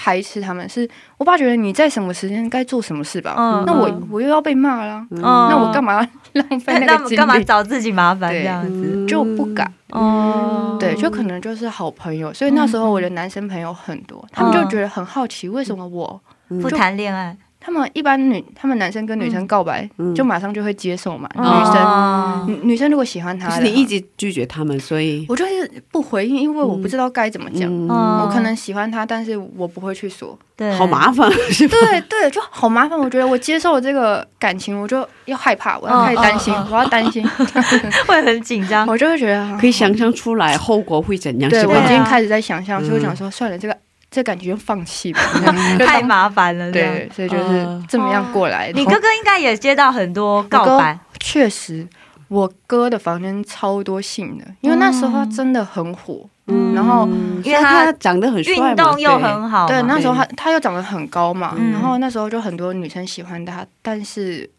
[0.02, 0.88] 排斥他们是
[1.18, 4.08] 我爸觉得你在什么时间该做什么事吧，嗯那我嗯。
[4.10, 5.20] 我又要被骂了，嗯。
[5.20, 6.00] 那我干嘛
[6.32, 7.38] 浪费那 那个精干嘛？
[7.40, 8.70] 找自己麻烦这样子？
[8.72, 9.70] 嗯就不敢。
[9.90, 16.18] 哦，对，就可能就是好朋友，所以那时候我的男生朋友很多，他们就觉得很好奇，为什么我
[16.62, 21.28] 不谈恋爱，他们一般女，他们男生跟女生告白，嗯就马上就会接受嘛。
[21.34, 27.70] 嗯女生，哦女女生如果喜欢他你一直拒绝他们，所以我就是不回应，因为我不知道该怎么讲。
[27.70, 30.38] 嗯嗯我可能喜欢他，但是我不会去说。
[30.56, 31.76] 对好麻烦，是吧？
[31.80, 32.98] 对对，就好麻烦。
[32.98, 37.26] 我觉得我接受了这个感情，我就要害怕，我要开始担心，我要担心，
[38.06, 38.86] 会很紧张。
[38.88, 41.94] 我就会觉得啊可以想象出来后果会怎样，对我是吧对？
[41.94, 43.74] 已经开始在想象，嗯所以我想说，算了，这个
[44.10, 45.20] 这感觉就放弃吧。
[45.78, 48.78] 太麻烦了，对，所以就是这么样过来的。
[48.78, 51.86] 你哥哥应该也接到很多告白，确实，
[52.28, 56.28] 我哥的房间超多信的，因为那时候他真的很火。
[56.52, 57.06] 嗯然后
[57.44, 64.50] 因为他他长得很帅嘛运动又对很好嘛，对，那时候他他又长得很高嘛，嗯然后那时候就很多女生喜欢他，但是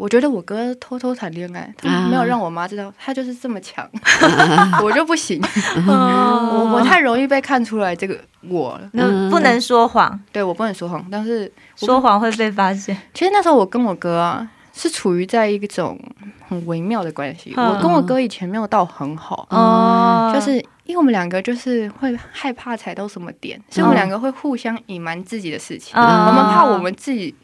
[0.00, 3.86] 我觉得我哥偷偷谈恋爱，他啊没有让我妈知道，他就是这么强，
[4.82, 5.38] 我就不行，
[5.76, 5.86] 嗯
[6.48, 12.96] 我我太容易被看出来这个我了，那不能说谎，对我不能说谎，但是说谎会被发现。
[13.12, 16.00] 其实那时候我跟我哥啊是处于在一种
[16.48, 17.68] 很微妙的关系，嗯。
[17.68, 20.32] 我跟我哥以前没有到很好，哦。
[20.34, 25.92] 就是因为我们两个就是会害怕踩到什么点，所以我们两个会互相隐瞒自己的事情。
[25.94, 26.26] 嗯。
[26.28, 27.34] 我们怕我们自己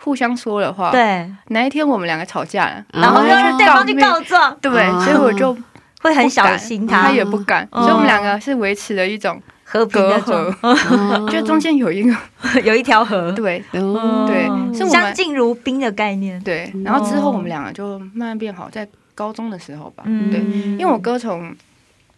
[0.00, 5.02] 互相说的话，，对，哪一天我们两个吵架了，然后就去对方去告状，对，哦。
[5.04, 5.56] 所以我就
[6.02, 7.82] 会很小心他他，也不敢，嗯。
[7.82, 12.14] 所以我们两个是维持了一种和平隔的状阂， 就中间有一个
[12.64, 14.26] 有一条河，对哦。
[14.26, 14.44] 对
[14.76, 16.38] 是我们相敬如宾的概念。
[16.42, 20.30] 对，然后之后我们两个就慢慢变好，在高中的时候吧，嗯。
[20.30, 20.40] 对，
[20.72, 21.54] 因为我哥从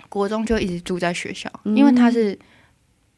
[0.08, 1.76] 国中就一直住在学校，嗯。
[1.76, 2.36] 因为他是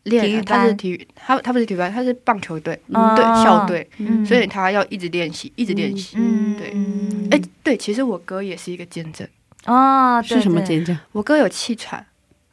[0.09, 4.24] 练他是体育，他他不是体育班，他是棒球队，哦对校队，嗯。
[4.24, 6.16] 所以他要一直练习，一直练习。
[6.18, 6.72] 嗯对。
[6.74, 7.28] 嗯。
[7.30, 9.26] 哎、对，其实我哥也是一个见证，
[9.64, 10.61] 啊，是什么？
[10.62, 10.96] 见证？
[11.12, 12.04] 我哥有气喘，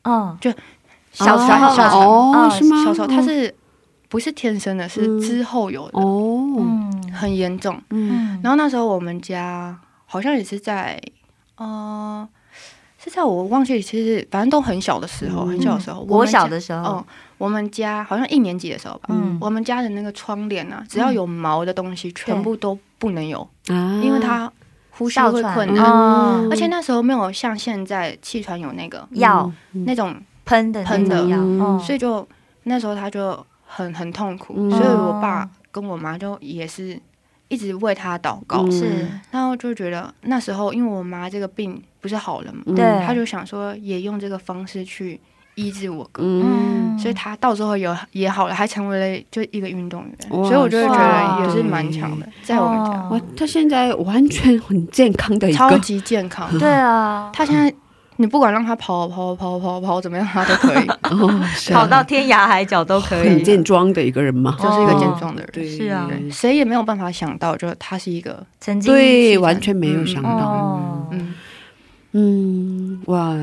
[0.03, 0.37] 哦，
[1.11, 2.83] 小时候小喘，哦是吗？
[2.83, 3.53] 小时候他是
[4.09, 5.21] 不是天生的，是嗯。
[5.21, 7.75] 之后有的，哦，嗯很严重。
[7.91, 8.09] 嗯。
[8.11, 8.39] 嗯。
[8.43, 11.01] 然后那时候我们家好像也是在，
[11.55, 12.27] 呃，
[13.01, 15.47] 是在我忘记，其实反正都很小的时候，嗯。
[15.47, 16.83] 很小的时候，我们小的时候。
[16.83, 17.05] 哦，，
[17.38, 19.38] 我们家好像一年级的时候吧，嗯。
[19.41, 24.51] 我们家的那个窗帘啊，只要有毛的东西，全部都不能有，啊，因为它
[24.91, 25.83] 呼吸会困难。
[25.86, 26.47] 哦。
[26.49, 29.51] 而且那时候没有像现在气喘有那个药。
[29.73, 29.83] 嗯。
[29.86, 30.15] 那种，
[30.45, 31.27] 喷的那喷的。
[31.27, 32.25] 药，所以就
[32.63, 34.71] 那时候他就很很痛苦，嗯。
[34.71, 36.97] 所以我爸跟我妈就也是
[37.49, 38.63] 一直为他祷告。
[38.63, 38.71] 嗯。
[38.71, 39.07] 是。
[39.31, 42.75] 然后就觉得那时候，因为我妈这个病不是好了嘛，嗯。
[42.75, 43.05] 对。
[43.05, 45.19] 他就想说也用这个方式去
[45.55, 56.47] 医治我哥，嗯，所以他到时候有也好了，还成为了就一个运动员，所以我就会觉得也是蛮强的，在我们家、哦哇，他现在完全很健康的一超，级健康。
[56.59, 57.73] 对啊，他现在
[58.17, 63.29] 你不管让他跑跑跑跑跑怎么样，他都可以，哦，啊跑到天涯海角都可以。
[63.29, 65.49] 很健壮的一个人嘛，就是一个健壮的人。
[65.51, 71.09] 对，是啊，谁也没有办法想到，就他是一个曾经对，完全没有想到，
[72.13, 73.35] 嗯，哇，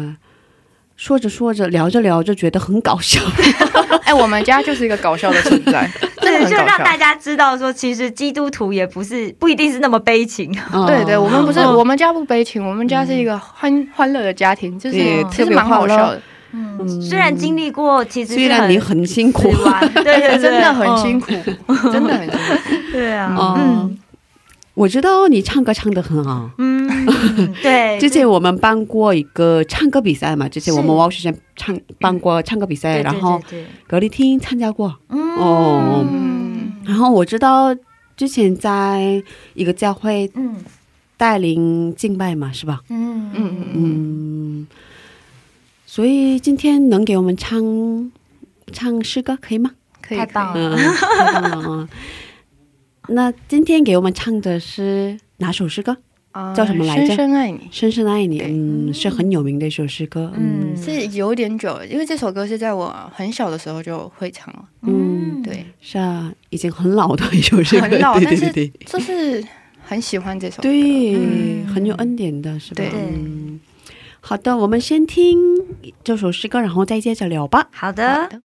[1.03, 3.20] 说着说着，聊着聊着，觉得很搞笑，
[4.07, 5.90] 哎，我们家就是一个搞笑的存在，
[6.22, 6.96] 对，就让大。
[6.96, 10.57] 家知道说，其实基督徒也不是不一定是那么悲情。
[10.72, 10.86] 哦。
[10.86, 16.22] 对对，我们不是嗯我们家不悲情，我们家是一个欢欢乐的家庭，就是对其实蛮好笑的，
[16.53, 19.50] 嗯，虽然经历过，其实虽然你很辛苦。
[20.05, 21.32] 对对对，真的很辛苦。
[21.66, 22.92] 苦，真的很辛苦。
[22.92, 23.59] 对啊，哦。
[23.59, 23.98] 嗯
[24.75, 26.51] 我知道你唱歌唱得很好。
[26.59, 26.89] 嗯，
[27.62, 34.97] 对， 之前我们办过一个唱歌比赛嘛，之前我们王学生唱办过唱歌比赛，然后对对对格力厅参加过。
[35.09, 37.75] 嗯哦嗯然后我知道
[38.16, 39.23] 之前在
[39.55, 40.57] 一个教会嗯
[41.16, 42.81] 带领敬拜嘛，是吧？
[42.89, 44.66] 嗯嗯嗯嗯，嗯，
[45.87, 48.11] 所以今天能给我们唱
[48.73, 49.70] 唱诗歌可以吗？
[50.01, 51.89] 可以可以太棒了嗯，太棒了啊！
[53.12, 55.96] 那今天给我们唱的是哪首诗歌？
[56.32, 57.08] 啊叫什么来着？
[57.08, 57.60] 深深爱你。
[57.70, 60.76] 深深爱你，嗯，是很有名的一首诗歌，嗯嗯。
[60.82, 64.64] 是有点久了，因为这首歌是在我很小的时候就会唱了。
[64.82, 68.68] 嗯，对，是啊，已经很老的一首诗歌，很老对但是对对。
[68.68, 69.44] 对就是
[69.82, 70.62] 很喜欢这首歌。
[70.62, 71.66] 对，嗯。
[71.66, 72.76] 很有恩典的，是吧？
[72.76, 72.90] 对。
[72.94, 73.60] 嗯，
[74.20, 75.38] 好的，我们先听
[76.02, 77.68] 这首诗歌，然后再接着聊吧。
[77.72, 78.42] 好的，深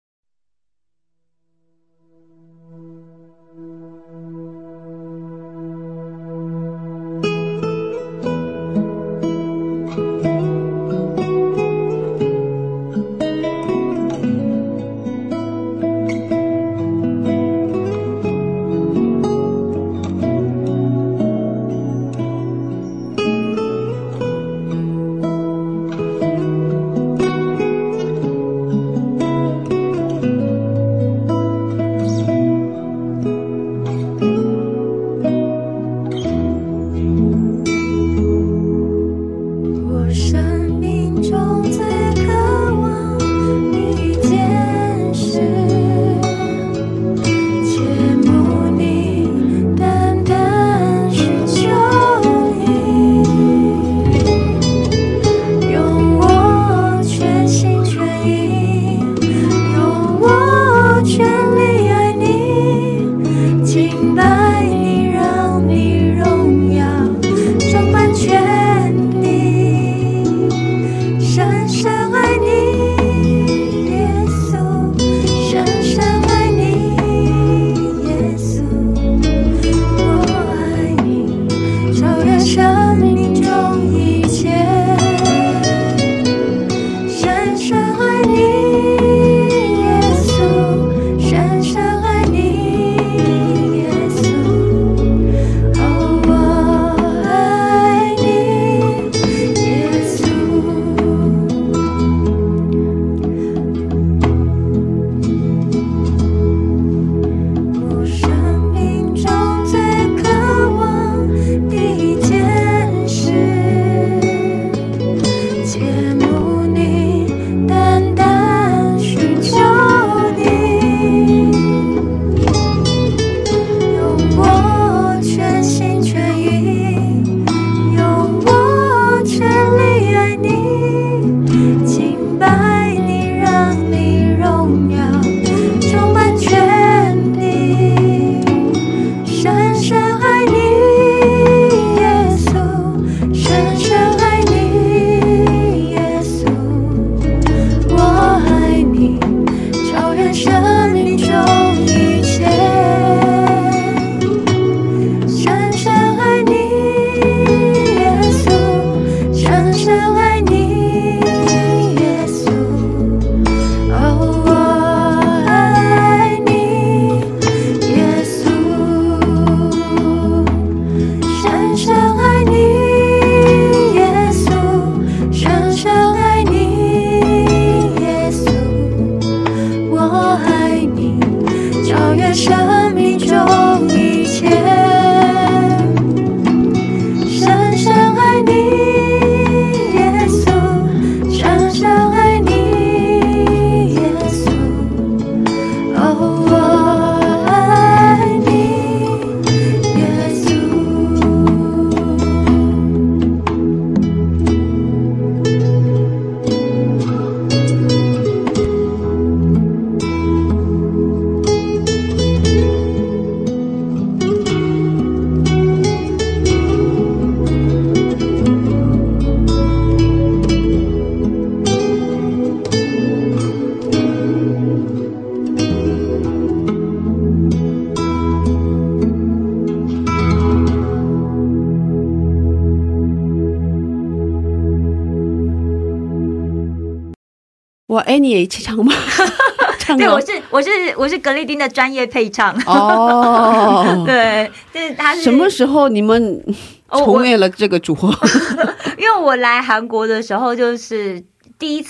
[238.26, 238.92] 你也一起唱吗？
[239.78, 242.52] 唱对，我是我是我是格力丁的专业配唱。
[242.66, 246.44] 哦， 对，就是他是什么时候你们
[246.90, 248.10] 哦我重练了这个组合？
[248.98, 251.24] 因为我来韩国的时候，就是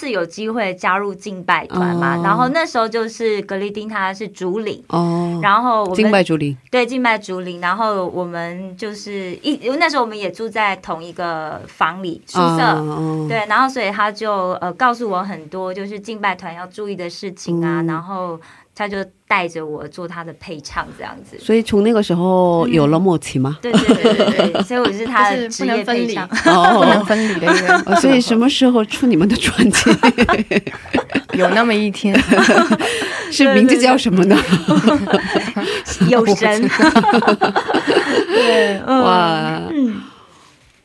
[0.06, 2.22] 次有机会加入敬拜团嘛，哦。
[2.24, 12.64] 然后那时候就是格丽丁他是主领，哦，然后我们敬拜主领，对敬拜主领，然后我们就是一那时候我们也住在同一个房里宿舍。
[12.64, 17.88] 哦，对，然后所以他就呃告诉我很多就是敬拜团要注意的事情啊，嗯。
[17.88, 18.40] 然后
[18.76, 18.98] 他就
[19.28, 21.40] 带着我做他的配唱这样子。
[21.40, 23.58] 所以从那个时候有了默契吗？
[23.62, 26.28] 对对对对对，所以我是他的就是职业不能分离配唱。
[26.54, 29.90] 哦 不能分离的一个哦所以什么时候出你们的专辑？
[31.34, 32.18] 有那么一天，
[33.32, 34.38] 是名字叫什么呢？
[36.10, 36.62] 有神，
[38.28, 39.62] 对，嗯哇，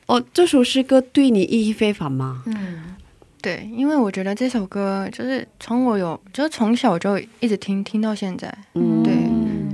[0.07, 2.43] 哦，这首诗歌对你意义非凡吗？
[2.47, 2.90] 嗯
[3.43, 9.13] 对，因为我觉得这首歌就是从我有，就是从小就一直听听到现在，嗯，对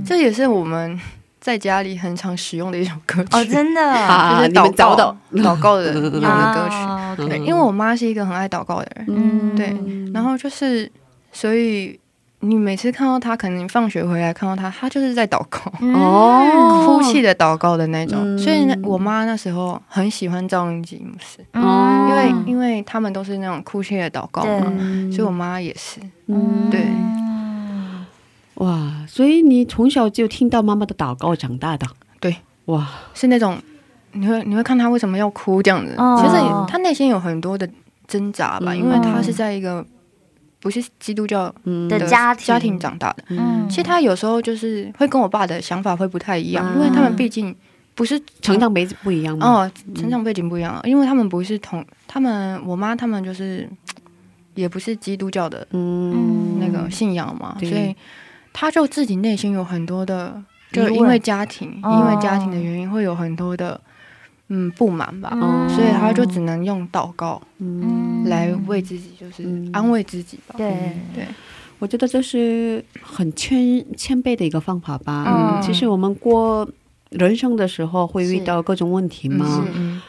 [0.05, 0.99] 这也是我们
[1.39, 3.29] 在家里很常使用的一首歌曲。
[3.31, 7.27] 哦，真的 啊，就是祷告祷告的 用的歌曲。
[7.29, 9.75] 对，因为我妈是一个很爱祷告的人，嗯对，
[10.13, 10.89] 然后就是，
[11.31, 11.99] 所以
[12.41, 16.83] 你每次看到他，可能你放学回来看到他，他就是在祷告，哦。
[16.85, 18.19] 哭泣的祷告的那种。
[18.21, 18.37] 嗯。
[18.37, 25.99] 所以呢，我妈那时候很喜欢赵英吉牧师，哦因为因为他们都是那种哭泣的祷告嘛，嗯所以我妈也是。
[26.27, 26.69] 嗯。
[26.69, 26.85] 对。
[28.55, 31.85] 哇，所以你从小就听到妈妈的祷告长大的，
[32.19, 32.35] 对，
[32.65, 33.57] 哇，是那种
[34.13, 36.19] 你会你会看她为什么要哭这样子，哦。
[36.19, 37.67] 其实她内心有很多的
[38.07, 38.77] 挣扎吧，嗯。
[38.77, 39.85] 因为她是在一个
[40.59, 41.87] 不是基督教嗯。
[41.87, 42.45] 的家庭。
[42.45, 43.23] 家庭长大的。
[43.29, 43.67] 嗯。
[43.69, 47.55] 其实他有时候就是会跟我爸的想法会不太一样，啊因为他们毕竟
[47.95, 49.47] 不是成长背景不一样吗？
[49.47, 53.67] 哦，成长背景不一样，因为他们不是同他们我妈他们就是
[54.55, 57.69] 也不是基督教的嗯，那个信仰嘛，对。
[57.69, 57.95] 所以
[58.53, 60.41] 他就自己内心有很多的，
[60.71, 61.99] 就因为家庭，哦。
[61.99, 63.79] 因为家庭的原因会有很多的
[64.49, 67.41] 嗯不满吧，哦所以他就只能用祷告。
[67.59, 69.69] 嗯，来为自己就是嗯。
[69.73, 70.55] 安慰自己吧。
[70.57, 70.67] 对。
[71.13, 71.25] 对，
[71.79, 75.59] 我觉得这是很谦谦卑的一个方法吧。
[75.59, 75.61] 嗯。
[75.61, 76.67] 其实我们过
[77.09, 80.01] 人生的时候会遇到各种问题嘛，嗯。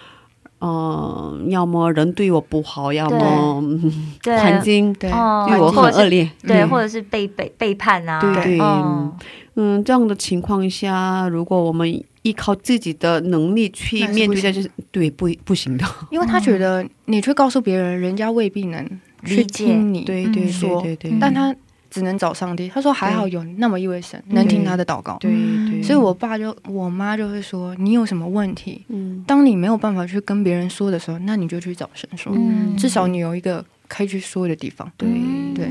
[0.60, 3.92] 呃，要么人对我不好，要么嗯
[4.22, 4.36] 对。
[4.38, 5.08] 环境对。
[5.10, 6.28] 我很恶劣。
[6.42, 6.68] 对，嗯。
[6.68, 8.60] 或者是被背背叛啊，对对。
[8.60, 9.12] 嗯
[9.60, 15.86] 嗯，这样的情况下，如果我们依靠自己的能力去面对这些，对不不行的。
[16.10, 18.86] 因为他觉得你去告诉别人，人家未必能
[19.24, 21.54] 去听你，对对对说对对，但他
[21.90, 22.68] 只能找上帝。
[22.68, 29.24] 他说还好有那么一位神能听他的祷告，对对，所以我爸就我妈就会说，你有什么问题，嗯。
[29.26, 32.76] 当你没有办法去跟别人说的时候，那你就去找神说，嗯。
[32.76, 34.90] 至少你有一个可以去说的地方。
[34.96, 35.08] 对。
[35.54, 35.66] 对，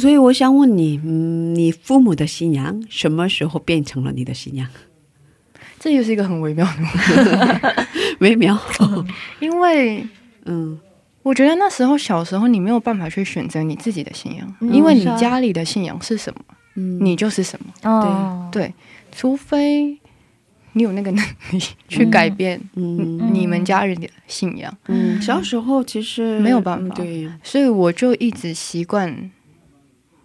[0.00, 4.66] 所以我想问你，嗯，你父母的信仰什么时候变成了你的信仰？
[5.78, 6.86] 这又是一个很微妙的问
[7.58, 8.56] 题， 微妙，
[9.40, 10.06] 因为
[10.44, 10.78] 嗯
[11.22, 16.40] 我觉得那时候小时候你没有办法去选择你自己的信仰，嗯因为你家里的信仰是什么，
[16.76, 17.90] 嗯，你就是什么。
[17.90, 18.48] 哦。
[18.52, 18.72] 对，
[19.10, 19.98] 除非
[20.72, 23.34] 你有那个 能力去改变嗯。
[23.34, 26.94] 你们家人的信仰，嗯，小时候其实没有办法。
[26.94, 29.30] 嗯对，所以我就一直习惯，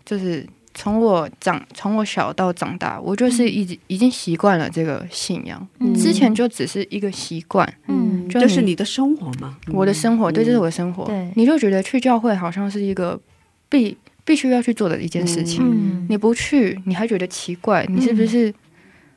[0.08, 5.68] 就是从我长从我小到长大，我就是已经已经习惯了这个信仰。
[5.80, 9.58] 嗯之前就只是一个习惯，嗯就这是你的生活嘛？
[9.74, 11.04] 我的生活，嗯对，这是我的生活。
[11.06, 13.20] 对你就觉得去教会好像是一个
[13.68, 18.54] 必必须要去做的一件事情，嗯你不去，你还觉得奇怪，你是不是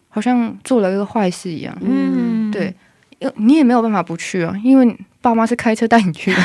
[0.09, 1.76] 好像做了一个坏事一样？
[1.80, 2.74] 嗯对，
[3.20, 6.41] 因为你也没有办法不去啊，因为爸妈是开车带你去的。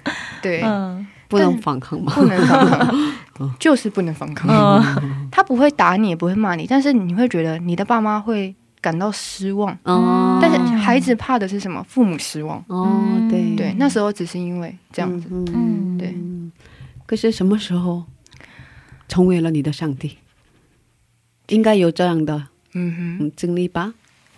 [0.42, 2.12] 对，嗯不能反抗嘛？
[2.14, 3.12] 不能反抗，
[3.58, 4.48] 就是不能反抗。
[4.50, 9.76] 嗯 他不会打你，也不会骂你，但是你会觉得你的爸妈会感到失望。
[9.84, 11.82] 哦，但是孩子怕的是什么？
[11.88, 12.62] 父母失望。
[12.68, 15.28] 哦，对对，那时候只是因为这样子。
[15.30, 16.16] 嗯嗯对
[17.06, 18.04] 可是什么时候
[19.08, 20.16] 成为了你的上帝？
[21.48, 22.36] 应该有这样的
[22.74, 23.92] 嗯哼，嗯经历吧？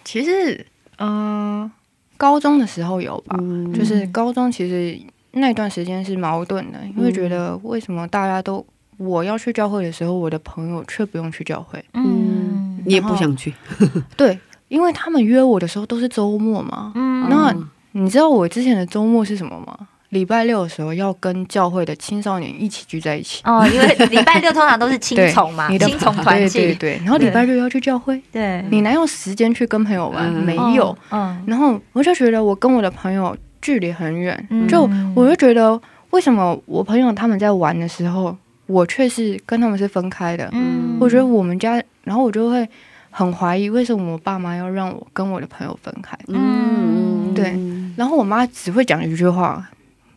[0.05, 1.70] 其实，呃，
[2.16, 4.98] 高中的时候有吧，嗯就是高中其实
[5.32, 8.64] 那段时间是矛盾的，因为觉得为什么大家都
[9.05, 11.82] 我要去教会的时候，我的朋友却不用去教会？
[11.94, 13.53] 嗯你也不想去，
[14.16, 14.38] 对，
[14.68, 16.92] 因为他们约我的时候都是周末嘛。
[16.94, 17.55] 嗯那
[17.92, 19.88] 你知道我之前的周末是什么吗？
[20.09, 23.40] 礼拜六的时候要跟教会的青少年一起聚在一起。
[23.44, 30.26] 哦，因为礼拜六通常都是青 虫嘛，青虫团对对，对，然后礼拜六要去教会，对你哪有时间去跟朋友玩？
[30.28, 30.88] 嗯没有。
[30.88, 35.80] 哦嗯，然后我就觉得我跟我的朋友距离很远，嗯就我就觉得
[36.11, 38.36] 为什么我朋友他们在玩的时候，
[38.72, 40.48] 我却是跟他们是分开的？
[40.52, 42.66] 嗯我觉得我们家，然后我就会
[43.10, 46.16] 很怀疑，为什么我爸妈要让我跟我的朋友分开？
[46.28, 47.56] 嗯对
[47.96, 49.68] 然后我妈只会讲一句话：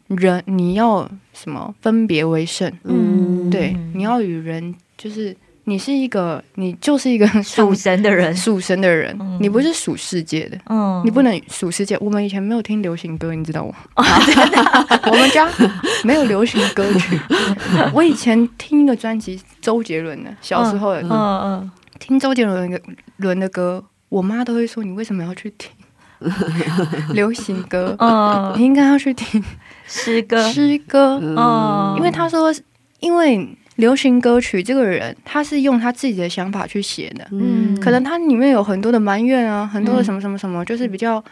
[0.07, 2.71] 人你要什么分别为胜？
[2.83, 5.35] 嗯对，你要与人就是
[5.67, 10.57] 你是一个，你就是一个 属神的人，属神的人，嗯你不是属世界的。
[10.67, 11.97] 嗯你不能属世界。
[11.99, 13.73] 我们以前没有听流行歌，你知道吗？
[13.97, 14.03] 哦
[15.11, 15.49] 我们家
[16.03, 17.19] 没有流行歌曲。
[17.93, 22.81] 我以前听一个专辑，周杰伦的，小时候的嗯歌，嗯听周杰伦的
[23.17, 25.71] 伦的歌，我妈都会说：“你为什么要去听
[27.13, 27.95] 流行歌？
[27.99, 29.43] 嗯，你应该要去听
[29.87, 31.19] 诗歌，诗歌。
[31.21, 32.53] 嗯，因为他说，
[32.99, 37.27] 因为流行歌曲这个人，他是用他自己的想法去写的。
[37.31, 37.77] 嗯。
[37.79, 41.23] 可能他里面有很多的埋怨啊，很多的什么什么什么，就是比较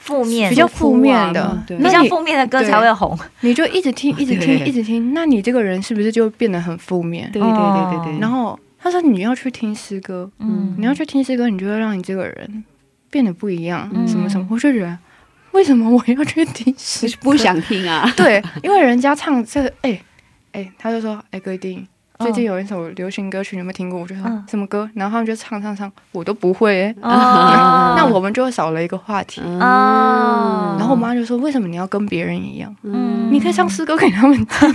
[0.00, 1.62] 负面比较负面的。
[1.66, 7.30] 比较那你负面的歌才会红，你就一直听， 一直听，一直听，那你这个人是不是就变得很负面？
[7.32, 10.74] 对对对对对，然后他说你要去听诗歌，嗯。
[10.78, 12.64] 你要去听诗歌，你就会让你这个人
[13.10, 14.06] 变得不一样，嗯。
[14.06, 14.46] 什么什么。
[14.50, 14.98] 我就觉得，
[15.52, 17.14] 为什么我要去听诗歌？
[17.22, 20.00] 不想听啊，对，因为人家唱这个，哎
[20.56, 21.86] 哎，他就说，哎，哥一定。
[22.18, 22.46] 最近嗯。
[22.46, 24.00] 有一首流行歌曲，你有没有听过？
[24.00, 24.44] 我就说、嗯。
[24.48, 27.94] 什么歌，然后他们就唱唱唱，我都不会、欸，哦。
[27.98, 29.40] 那我们就少了一个话题。
[29.40, 32.74] 哦，然后我妈就说：“为什么你要跟别人一样？
[32.82, 33.28] 嗯。
[33.30, 34.74] 你可以唱诗歌给他们听。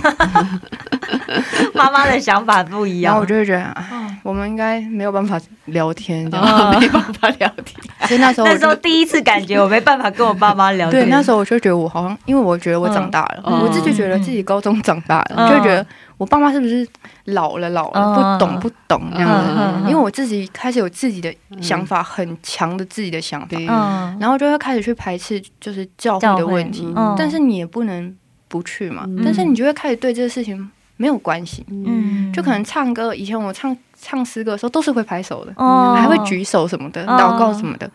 [1.74, 6.46] 妈妈的想法不一样，然后我就会觉得，哎，我们应该没有办法聊天，这样。
[6.46, 6.76] 哦。
[6.80, 7.80] 没办法聊天。
[8.06, 15.48] 所以那时候我那时候第一次感觉我没办法跟我爸妈聊天，对那时候我就觉得我好像，因为我觉得我长大了，嗯我自己觉得自己高中长大了，嗯。
[15.48, 15.84] 就会觉得
[16.22, 16.86] 我爸妈是不是
[17.24, 19.50] 老了老了，嗯不懂不懂那样子。
[19.56, 27.12] 嗯嗯因为我自己开始有自己的想法，很强的自己的想法，嗯，然后就会开始去排斥就是教会的问题，嗯。
[27.18, 28.16] 但是你也不能
[28.46, 29.20] 不去嘛，嗯。
[29.24, 35.96] 但是你就会开始对这个事情没有关系，嗯，就可能唱歌，以前我唱唱诗歌的时候都是会拍手的，哦。
[35.98, 37.18] 还会举手什么的，哦。
[37.18, 37.90] 祷告什么的。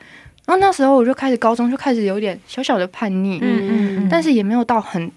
[0.46, 3.70] 然后那时候我就开始高中就开始有点小小的叛逆，嗯嗯
[4.04, 5.10] 嗯，但是也没有到很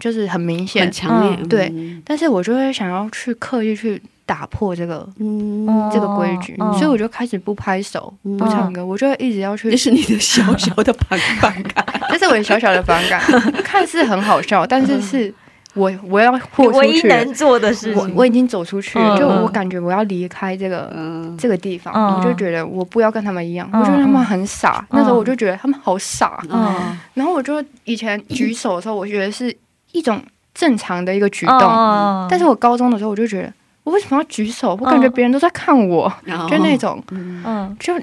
[0.00, 1.72] 就是很明显很，强烈，嗯对
[2.04, 6.72] 但是我就会想要去刻意去打破这个嗯，哦这个规矩，嗯。
[6.74, 13.20] 所以我就开始不拍手、不唱歌，我就一直要去这，是你的小小的反反感， 这是我的小小的反感，
[13.62, 15.32] 看似很好笑，但是是
[15.74, 20.92] 我我要豁出唯一去了，能做的事情，我我已经走出去了，嗯就我感觉我要离开这个。
[20.96, 24.84] 嗯，这个地方，嗯我就觉得我不要跟他们一样，嗯我觉得他们很傻。
[24.90, 26.98] 那时候我就觉得他们好傻，嗯。
[27.14, 29.54] 然后我就以前举手的时候，我觉得是
[29.92, 30.22] 一种
[30.54, 33.52] 正常的一个举动，动但是我高中的时候我就觉得，
[33.84, 34.76] 我为什么要举手？
[34.80, 36.12] 我感觉别人都在看我，
[36.48, 37.76] 就那种，嗯。
[37.78, 37.94] 就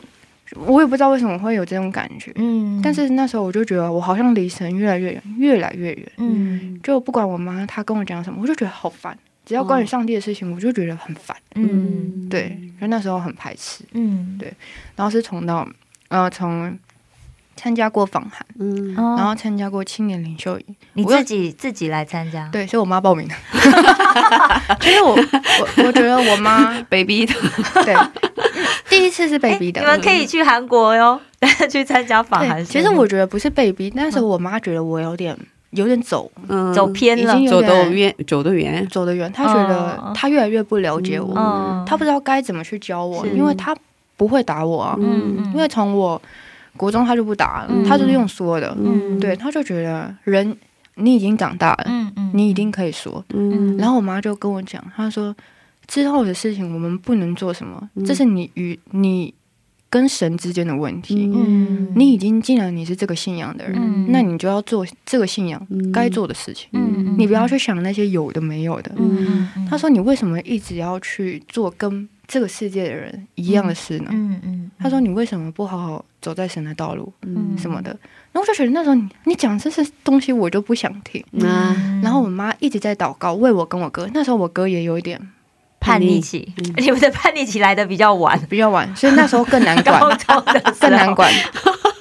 [0.56, 2.32] 我也不知道为什么会有这种感觉。
[2.36, 6.12] 嗯，但是那时候我就觉得我好像离神越来越远，越来越远。
[6.18, 6.80] 嗯。
[6.82, 9.18] 就不管我妈她跟我讲什么，我就觉得好烦。
[9.46, 11.36] 只要关于上帝的事情，我就觉得很烦。
[11.56, 12.28] 嗯。
[12.30, 13.84] 对，就那时候很排斥。
[13.92, 14.40] 嗯，
[14.96, 15.68] 然后是从到
[16.08, 16.78] 呃从
[17.58, 23.28] 参加过访韩，嗯，然然后参加过青年领袖营，你我自己自己来参加，对， 是我妈报名。
[23.28, 23.36] 的。
[24.80, 27.34] 其实我我我觉得我妈 baby 的，
[27.84, 27.96] 对。
[28.90, 29.82] 第一次是被逼的。
[29.82, 31.20] 你们可以去韩国哟，
[31.70, 32.64] 去参加访韩。
[32.64, 35.38] 其实我觉得不是被逼，那时候我妈觉得我有点
[35.72, 36.32] 有点走。
[36.48, 37.36] 嗯，走偏了。
[37.36, 43.76] 已经有走得点远，走得远，走得远，她觉得嗯她越来越不了解我，嗯，她不知道该怎么去教我，因为她
[44.16, 45.52] 不会打我啊，嗯，嗯。
[45.54, 46.20] 因为从我
[46.78, 49.20] 国中他就不打了嗯，她就是用说的，嗯。
[49.20, 50.56] 对，他就觉得人
[50.96, 53.24] 你已经长大了，嗯嗯，你一定可以说。
[53.34, 55.36] 嗯，然后我妈就跟我讲，她说
[55.88, 58.06] 之后的事情我们不能做什么，嗯。
[58.06, 59.34] 这是你与你
[59.90, 61.30] 跟神之间的问题。
[61.34, 64.08] 嗯，你已经既然你是这个信仰的人，嗯。
[64.12, 65.92] 那你就要做这个信仰嗯。
[65.92, 66.70] 该做的事情。
[66.74, 68.92] 嗯，你不要去想那些有的没有的。
[68.98, 74.10] 嗯，嗯，她说你为什么一直要去做跟这个世界的人一样的事呢？
[74.12, 77.92] 嗯嗯，她说你为什么不好好走在神的道路嗯什么的？
[78.34, 81.24] 然后我就觉得那时候你你讲这些东西我就不想听。
[81.32, 84.10] 嗯然后我妈一直在祷告，为我跟我哥。
[84.14, 85.18] 那时候我哥也有一点
[85.80, 90.02] 叛逆期，你们的叛逆期来的比较晚，比较晚，所以那时候更难管，
[90.82, 91.16] 更难。
[91.16, 91.32] 管。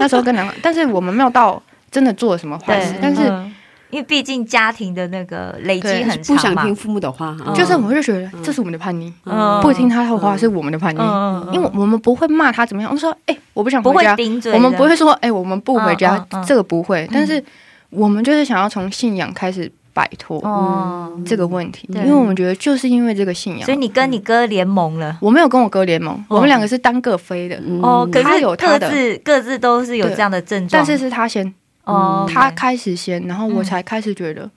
[0.01, 1.63] 那时候更难管，但是我们没有到
[1.93, 3.55] 真的做了什么坏事，，但是嗯
[3.91, 6.37] 因为毕竟家庭的那个累积很长嘛。
[6.37, 7.55] 不想听，父母的话，嗯。
[7.55, 9.61] 就是我们就觉得这是我们的叛逆，嗯。
[9.63, 14.17] 不听他的话是我们的叛逆，嗯，因为我们不会骂他怎么样，我们说哎、我不想回家，
[14.53, 17.43] 我们不会说哎、我们不回家，这个不会，但是
[17.91, 22.03] 我们就是想要从信仰开始摆脱哦，这个问题，对。
[22.03, 23.65] 因为我们觉得就是因为这个信仰。
[23.65, 23.79] 所以。
[23.79, 25.17] 你跟你哥联盟了。
[25.23, 26.37] 我没有跟我哥联盟，哦。
[26.37, 30.17] 我们两个是单个飞的，嗯哦，可他是有他的各自各自都是有对。
[30.17, 31.55] 这样的症状，但是是他先，
[31.87, 33.65] 哦，他开始先，然后我嗯。
[33.65, 34.49] 才开始觉得，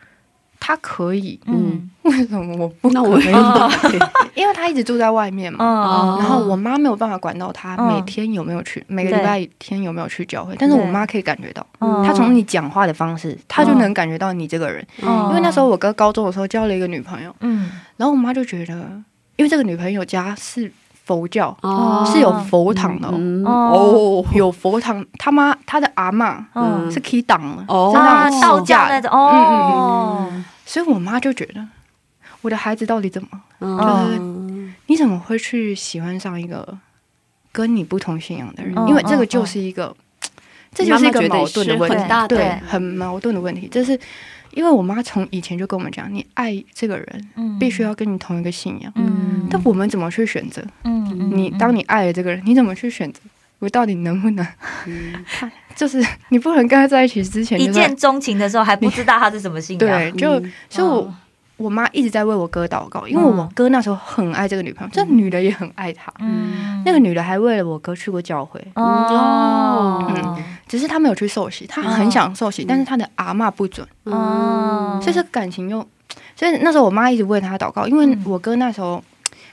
[0.60, 4.00] 他可以，嗯，为什么我不那我可以？
[4.36, 5.58] 因为他一直住在外面嘛。
[5.64, 7.88] 嗯，然后我妈没有办法管到他嗯。
[7.94, 12.04] 每天有没有去，每个礼拜天有没有去教会，但是我妈可以感觉到，嗯。
[12.04, 14.86] 她从你讲话的方式，她就能感觉到你这个人。
[15.02, 15.28] 嗯。
[15.30, 17.70] 因为那时候我哥高中的时候交了一个女朋友，嗯。
[17.98, 18.74] 然后我妈就觉得，
[19.36, 20.72] 因为这个女朋友家是
[21.10, 22.04] 佛教，哦。
[22.06, 23.08] 是有佛堂的。
[23.08, 24.24] 哦，嗯哦。
[24.34, 26.92] 有佛堂，他妈他的阿嬷嗯。
[26.92, 27.92] 是 key 档的，哦。
[27.92, 31.66] 是啊那种道教起家的，那种哦，所以我妈就觉得，
[32.42, 33.28] 我的孩子到底怎么，
[33.62, 34.76] 嗯。
[34.86, 36.78] 你怎么会去喜欢上一个
[37.52, 38.76] 跟你不同信仰的人？
[38.78, 39.96] 嗯因为这个就是一个，
[40.74, 41.98] 这就是一个矛盾的问题
[42.28, 43.68] 对，很矛盾的问题。
[43.72, 44.00] 这是
[44.52, 48.92] 因为我妈从以前就跟我们讲，你爱这个人，嗯必须要跟你同一个信仰。
[48.96, 50.64] 嗯但我们怎么去选择？
[50.84, 53.20] 嗯你当你爱了这个人，你怎么去选择？
[53.60, 54.48] 我到底能不能？
[55.30, 61.16] 他 就是你不能跟他在一起之前一见钟情的时候还不知道他是什么信仰，对，就嗯所以我嗯
[61.60, 66.12] 我妈一直在为我哥祷告，因为我哥那时候很爱这个女朋友，这女的也很爱他。
[66.20, 66.82] 嗯。
[66.86, 70.04] 那个女的还为了我哥去过教会，哦。
[70.10, 75.80] 嗯只是他没有去受洗，他很想受洗，但是他的阿嬷不准，哦，所以这感情又，
[76.36, 78.22] 所以那时候我妈一直为他祷告，因为嗯。
[78.24, 79.04] 我哥那时候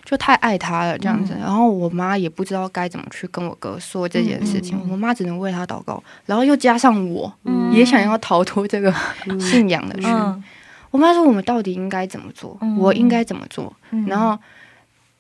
[0.04, 1.40] 就太爱他了这样子，嗯。
[1.40, 4.90] 然后我妈也不知道该怎么去跟我哥说这件事情，嗯嗯嗯。
[4.90, 7.72] 我妈只能为他祷告，然后又加上我、嗯。
[7.72, 8.94] 也想要逃脱这个
[9.40, 10.44] 信仰的圈，嗯
[10.96, 12.78] 我妈说我们到底应该怎么做，嗯。
[12.78, 14.06] 我应该怎么做，嗯。
[14.06, 14.38] 然后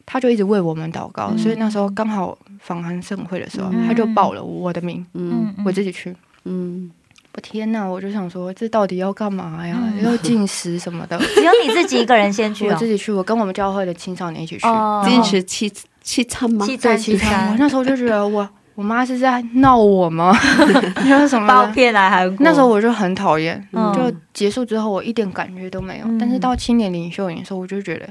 [0.06, 1.38] 他就一直为我们祷告，嗯。
[1.38, 3.86] 所以那时候刚好访韩盛会的时候，嗯。
[3.86, 5.54] 他就报了我的名，嗯。
[5.66, 6.16] 我自己去。
[6.44, 6.90] 嗯。
[7.34, 9.78] 我天呐，我就想说，这到底要干嘛呀？
[9.82, 10.02] 嗯。
[10.02, 11.18] 要进食什么的。
[11.36, 12.72] 只有你自己一个人先去哦。
[12.72, 14.66] 我自，己去，我跟我们教会的青少年一起去。
[14.66, 15.04] 哦。
[15.06, 15.70] 进食七
[16.02, 16.64] 七餐吗？
[16.64, 17.50] 七餐对，其他餐。
[17.50, 20.32] 我那时候就觉得我我妈是在闹我吗？
[21.02, 21.52] 你说什么的？
[21.66, 26.06] 包骗来韩国，那时候我就很讨厌，嗯就结束之后我一点感觉都没有。
[26.06, 28.08] 嗯但是到青年领袖营的时候，我就觉得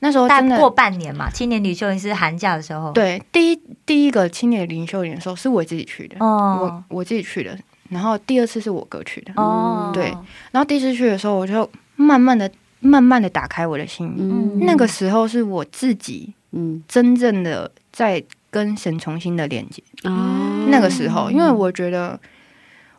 [0.00, 6.58] 那时候大真的过半年嘛，青年领袖营是寒假的时候，，对第一第一个青年领袖营的时候是我自己去的，哦
[6.90, 7.56] 我我自己去的。
[7.88, 10.10] 然后第二次是我哥去的，哦，对
[10.50, 11.66] 然后第一次去的时候，我就
[11.96, 12.50] 慢慢的、
[12.80, 14.12] 慢慢的打开我的心。
[14.18, 19.82] 嗯那个时候是我自己嗯真正的在跟神重新的连接。
[20.02, 22.18] 啊那个时候，因为我觉得，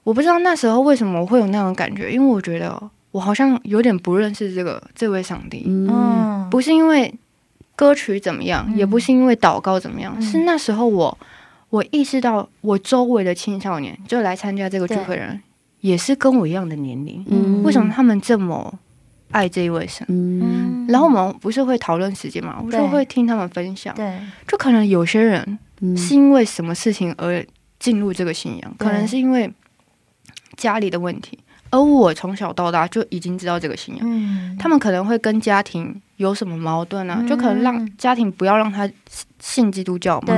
[0.04, 2.82] 我不知道那时候为什么我会有那种感觉，因为我觉得
[3.12, 5.88] 我好像有点不认识这个这位上帝，嗯。
[5.90, 7.14] 嗯，不是因为
[7.76, 10.22] 歌曲怎么样，嗯也不是因为祷告怎么样，嗯。
[10.22, 11.18] 是那时候我
[11.70, 15.42] 我意识到我周围的青少年就来参加这个聚会的人，
[15.82, 17.62] 也是跟我一样的年龄，嗯。
[17.64, 18.74] 为什么他们这么
[19.32, 20.06] 爱这一位神？
[20.10, 20.86] 嗯。
[20.88, 25.96] 然后我们不是会讨论时间嘛，我对就会听他们分享，对，就可能有些人嗯。
[25.96, 27.46] 是因为什么事情而
[27.80, 29.52] 进入这个信仰，可能是因为
[30.58, 31.38] 家里的问题，
[31.70, 34.06] 而我从小到大就已经知道这个信仰。
[34.08, 37.28] 嗯，他们可能会跟家庭有什么矛盾啊，嗯。
[37.28, 38.90] 就可能让家庭不要让他
[39.40, 40.28] 信基督教嘛。
[40.28, 40.36] 对，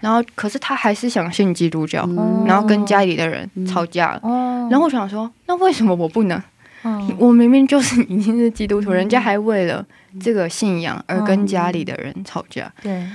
[0.00, 2.44] 然后，可是他还是想信基督教，嗯。
[2.46, 3.66] 然后跟家里的人嗯。
[3.66, 4.12] 吵架。
[4.14, 4.20] 了。
[4.22, 6.42] 哦，然后我想说，那为什么我不能？
[6.82, 7.16] 嗯。
[7.18, 9.84] 我明明就是已经是基督徒，人家还为了
[10.20, 12.72] 这个信仰而跟家里的人吵架。
[12.82, 13.06] 对，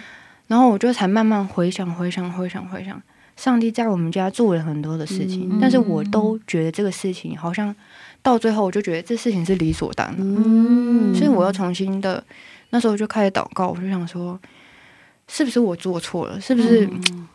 [0.48, 3.02] 然后我就才慢慢回想、回想、回想、回想，
[3.36, 5.60] 上帝在我们家做了很多的事情，嗯。
[5.60, 7.76] 但是我都觉得这个事情好像
[8.22, 11.14] 到最后，我就觉得这事情是理所当然，嗯。
[11.16, 12.24] 所以我又重新的
[12.70, 14.40] 那时候就开始祷告，我就想说，
[15.28, 16.40] 是不是我做错了？
[16.40, 16.88] 是不是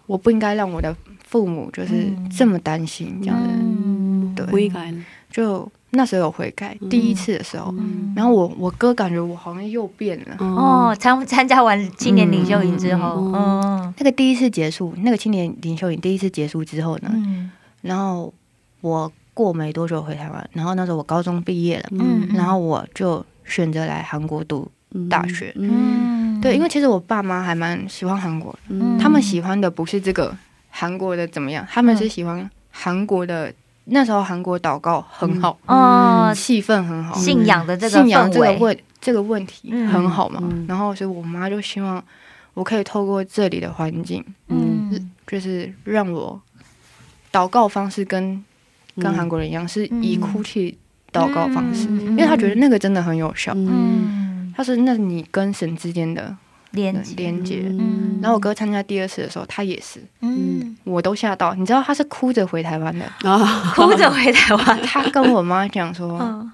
[0.06, 0.94] 我不应该让我的
[1.26, 2.30] 父母就是嗯。
[2.30, 3.48] 这么担心这样的？
[3.52, 4.46] 嗯，对。
[4.46, 4.94] 不应该。
[5.30, 6.88] 就那时候有悔改，嗯。
[6.88, 8.12] 第一次的时候，嗯。
[8.16, 10.36] 然后我我哥感觉我好像又变了。
[10.38, 17.50] 哦，参参加完青年领袖营之后，嗯嗯那个第一次结束，那个青年领袖营第一次结束之后呢，嗯。
[17.82, 18.32] 然后
[18.80, 24.70] 我过没多久回台湾，然后那时候我高中毕业了，嗯然后我就选择来韩国读
[25.08, 25.52] 大学。
[25.56, 26.38] 嗯。
[26.38, 28.98] 嗯，对，因为其实我爸妈还蛮喜欢韩国的，嗯。
[28.98, 30.36] 他们喜欢的不是这个
[30.68, 33.52] 韩国的怎么样，他们是喜欢韩国的。
[33.84, 39.88] 那时候韩国祷告很好，嗯，气氛很好，信仰的这个信仰，这个问这个问题嗯。
[39.88, 40.40] 很好嘛。
[40.42, 40.64] 嗯。
[40.68, 42.02] 然后所以我妈就希望
[42.54, 45.10] 我可以透过这里的环境，嗯。
[45.26, 46.40] 就是让我
[47.32, 48.44] 祷告方式跟
[48.96, 49.14] 跟嗯。
[49.14, 50.76] 韩国人一样，是嗯以哭泣
[51.12, 52.00] 祷告方式，嗯。
[52.10, 53.52] 因为她觉得那个真的很有效。
[53.54, 53.68] 嗯。
[53.70, 56.36] 嗯，他说：“那你跟神之间的
[56.72, 57.62] 连接，连接。
[57.68, 58.18] 嗯。
[58.22, 61.54] 然后我哥参加第二次的时候，他也是，嗯，我都吓到。
[61.54, 63.72] 你知道他是哭着回台湾的，啊。
[63.74, 66.52] 哭着回台湾， 他跟我妈讲说，嗯。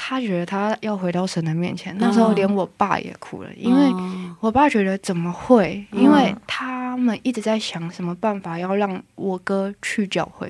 [0.00, 1.92] 他觉得他要回到神的面前。
[1.98, 5.84] 那时候连我爸也哭了，因为哦我爸觉得怎么会？
[5.90, 6.02] 嗯。
[6.02, 10.48] 因为他们一直在想什么办法要让我哥去教会，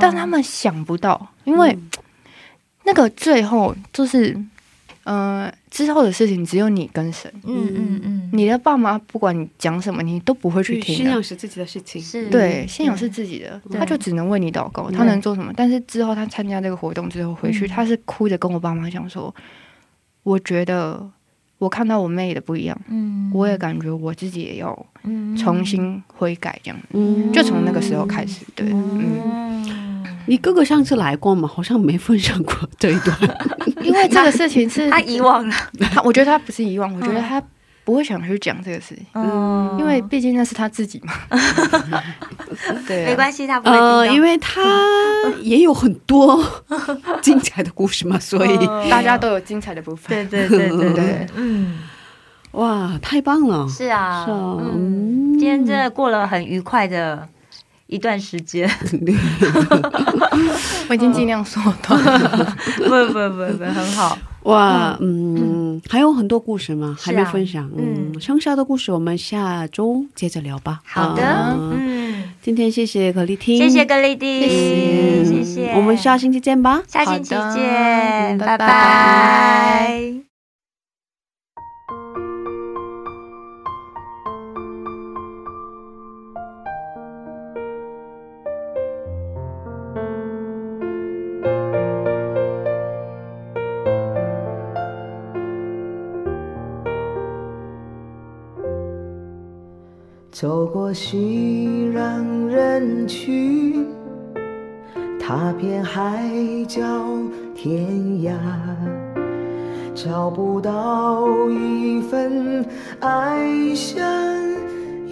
[0.00, 1.78] 但他们想不到，因为
[2.82, 4.36] 那个最后就是
[5.04, 11.02] 嗯、之后的事情只有你跟神，嗯嗯嗯，你的爸妈不管你讲什么，你都不会去去听的。
[11.04, 12.28] 信仰是自己的事情，是。
[12.28, 15.52] 对，信仰是自己的，他就只能为你祷告，他能做什么？
[15.56, 17.68] 但是之后他参加这个活动之后回去，嗯。
[17.68, 19.34] 他是哭着跟我爸妈讲说，
[20.22, 21.10] 我觉得
[21.62, 23.30] 我看到我妹的不一样，嗯。
[23.32, 25.36] 我也感觉我自己也要嗯。
[25.36, 27.30] 重新悔改，这样，嗯。
[27.32, 31.46] 就从那个时候开始，对，嗯，嗯，你哥哥上次来过吗？
[31.46, 33.16] 好像没分享过这一段。
[33.80, 35.54] 因为这个事情是他遗忘了，
[35.92, 37.40] 他，我觉得他不是遗忘，我觉得他
[37.84, 41.12] 不会想去讲这个事情，嗯，因为毕竟那是他自己嘛，
[42.86, 44.62] 对啊，没关系，他不会听呃，到因为他
[45.40, 46.42] 也有很多
[47.20, 50.94] 精彩的故事嘛，所以嗯大家都有精彩的部分，对对对对对。
[50.94, 51.78] 对，嗯，
[52.52, 53.66] 哇，太棒了！
[53.68, 55.38] 是啊，是啊嗯，嗯。
[55.38, 57.26] 今天真的过了很愉快的
[57.92, 58.66] 一段时间，
[60.88, 62.56] 我已经尽量缩短了。
[62.78, 66.96] 不不不不，很好，哇，嗯，还有很多故事吗？
[66.98, 67.70] 啊还没分享。
[67.76, 70.80] 嗯嗯，剩下的故事我们下周接着聊吧。
[70.84, 76.82] 好的，啊嗯，今天谢谢可丽听，谢谢格丽蒂，嗯谢谢，我们下星期见吧。
[76.88, 80.21] 下星期好的见，拜嗯拜拜拜。
[100.42, 103.86] 走过熙攘人群，
[105.16, 106.20] 踏遍海
[106.66, 106.82] 角
[107.54, 107.86] 天
[108.24, 108.32] 涯，
[109.94, 112.66] 找不到一份
[112.98, 114.04] 爱像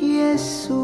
[0.00, 0.74] 耶稣，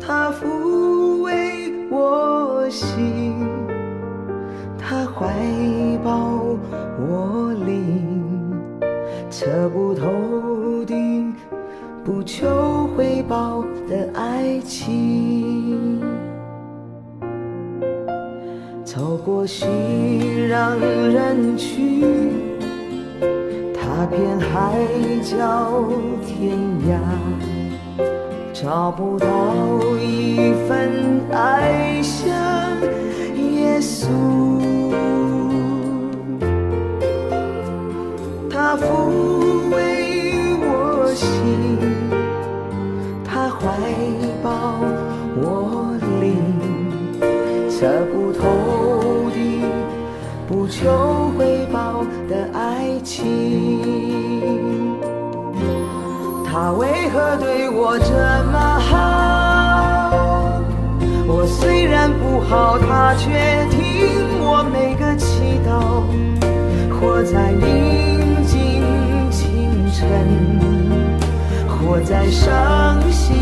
[0.00, 3.32] 他抚慰我心，
[4.76, 5.32] 他怀
[6.02, 6.18] 抱
[7.08, 7.47] 我。
[9.40, 11.32] 测不透顶、
[12.04, 16.02] 不求回报的爱情，
[18.84, 19.64] 走过熙
[20.50, 22.02] 攘人群，
[23.72, 24.76] 踏遍海
[25.22, 25.84] 角
[26.26, 26.58] 天
[26.88, 26.98] 涯，
[28.52, 29.28] 找不到
[30.00, 30.90] 一份
[31.30, 32.26] 爱像
[33.36, 34.08] 耶稣。
[38.70, 38.84] 他抚
[39.70, 41.24] 慰我心，
[43.24, 43.64] 他怀
[44.42, 44.50] 抱
[45.40, 46.36] 我灵，
[47.70, 48.44] 测不透
[49.30, 49.38] 的、
[50.46, 53.80] 不求回报的爱情。
[56.44, 58.12] 他为何对我这
[58.52, 60.60] 么好？
[61.26, 63.30] 我虽然不好，他却
[63.70, 63.80] 听
[64.42, 66.04] 我每个祈祷。
[67.00, 67.97] 活在你
[70.08, 70.16] 清晨，
[71.68, 73.36] 活在伤心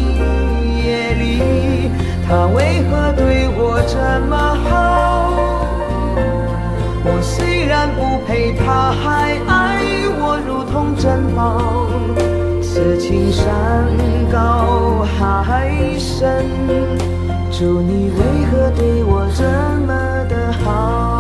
[0.85, 1.91] 夜里，
[2.27, 4.37] 他为何对我这么
[4.69, 5.31] 好？
[7.05, 9.81] 我虽然不配，他还爱
[10.19, 11.89] 我如同珍宝。
[12.61, 13.47] 此情山
[14.31, 16.45] 高海深，
[17.51, 19.45] 主你为何对我这
[19.87, 19.95] 么
[20.29, 21.16] 的好？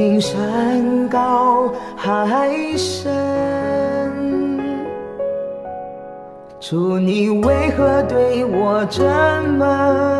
[0.00, 3.12] 情山高海深，
[6.58, 9.02] 主你为何对我这
[9.58, 10.19] 么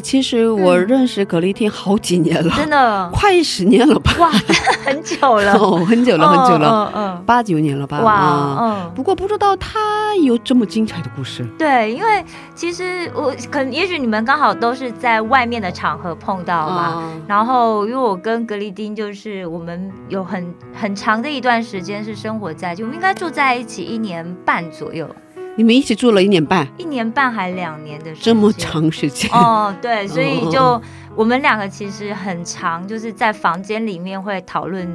[0.00, 4.12] 其实我认识葛丽婷好几年了，真的 快十年了吧？
[4.18, 4.30] 哇，
[4.84, 7.98] 很久了，哦，很久了，很久了，嗯嗯八九年了吧？
[8.00, 8.92] 嗯，哇，啊嗯。
[8.94, 11.44] 不过不知道他有这么精彩的故事。
[11.58, 12.24] 对，因为
[12.54, 16.76] 其实我可能，也许你们刚好都是在外面的场合碰到嘛。
[16.76, 25.08] 啊然后，因为我跟格丽丁就是我们有很很长的一段时间是生活在，就我们应该住在一起一年半左右，
[25.56, 29.30] 你们一起住了一年半，一年半还两年的时间，这么长时间。
[29.32, 30.80] 哦，对，所以就
[31.14, 34.86] 我们两个其实很长，就是在房间里面会讨论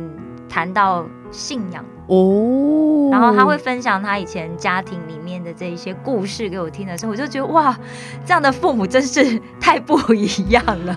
[0.47, 7.75] 谈到信仰，哦，然后他会分享他以前家庭里面的这一些故事给我听的时候，我就觉得哇，
[8.23, 10.95] 这样的父母真是太不一样了。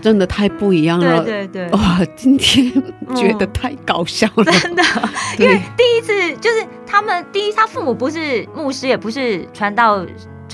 [0.00, 1.24] 真的太不一样了。
[1.24, 2.72] 对对对，哇，今天
[3.08, 4.44] 嗯觉得太搞笑了。
[4.44, 4.82] 真的，
[5.38, 10.04] 因为第一次就是他们第一，他父母不是牧师，也不是传道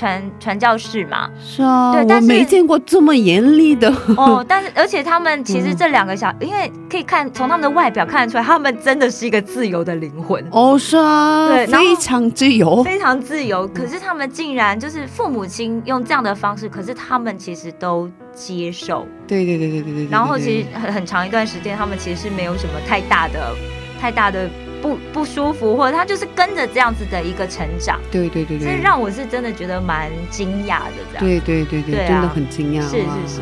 [0.01, 3.87] 传传教士嘛，是啊，我对但是没见过这么严厉的。
[4.17, 10.43] 哦，但是而且他们其实嗯这两个小，因为可以看从他们的外表看得出来，他们真的是一个自由的灵魂。
[10.49, 12.83] 哦，是啊，对非常自由。
[12.83, 19.05] 非常自由，可是他们竟然就是父母亲用这样的方式，可是他们其实都接受。
[19.27, 20.07] 对对对对对对对。
[20.09, 23.53] 然后其对实很很长一段时间，他们其实是没有什么太大的、
[23.99, 24.49] 太大的
[24.81, 30.93] 不不舒服，或者他就是跟着这样子的一个成长，对对对对，这让我是真的觉得蛮惊讶的。
[31.11, 32.81] 这样，对对对对，对啊真的很惊讶。
[32.81, 33.41] 是是是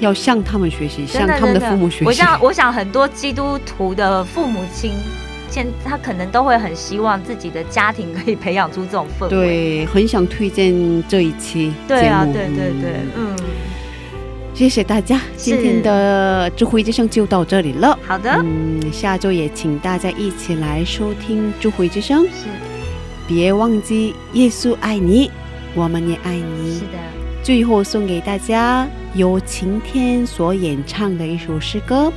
[0.00, 2.04] 要向他们学习，向他们的父母学习。
[2.04, 4.92] 我想，我想很多基督徒的父母亲，
[5.50, 9.28] 现他可能都会很希望自己的家庭可以培养出这种氛围。
[9.28, 10.72] 对，很想推荐
[11.08, 13.36] 这一期对啊，对对对嗯，嗯，
[14.58, 17.96] 谢谢大家，今天的智慧之声就到这里了。
[18.04, 22.48] 好的，嗯，下周也请大家一起来收听智慧之声，是
[23.28, 25.30] 别忘记耶稣爱你，
[25.76, 26.80] 我们也爱你是。
[26.86, 26.98] 的，
[27.40, 32.12] 最后送给大家由晴天所演唱的一首诗歌，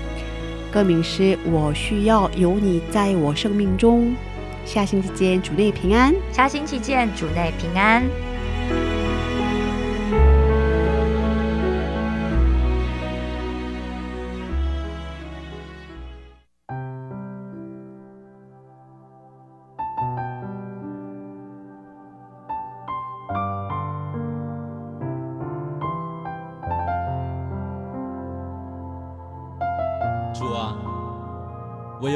[0.71, 4.07] 歌名是《我需要有你在我生命中》。
[4.65, 6.11] 下星期见，主内平安。
[6.31, 8.03] 下星期见，主内平安。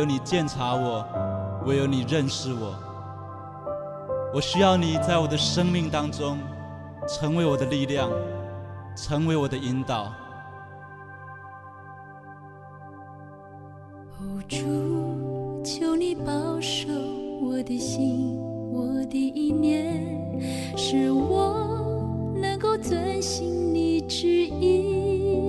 [0.05, 1.03] 你鉴察我，
[1.65, 2.75] 唯有你认识我。
[4.33, 6.37] 我需要你在我的生命当中
[7.07, 8.09] 成为我的力量，
[8.95, 10.11] 成为我的引导。
[14.47, 16.87] 主，求你保守
[17.41, 18.37] 我的心，
[18.71, 20.05] 我的意念，
[20.77, 25.41] 使我能够遵行你旨意。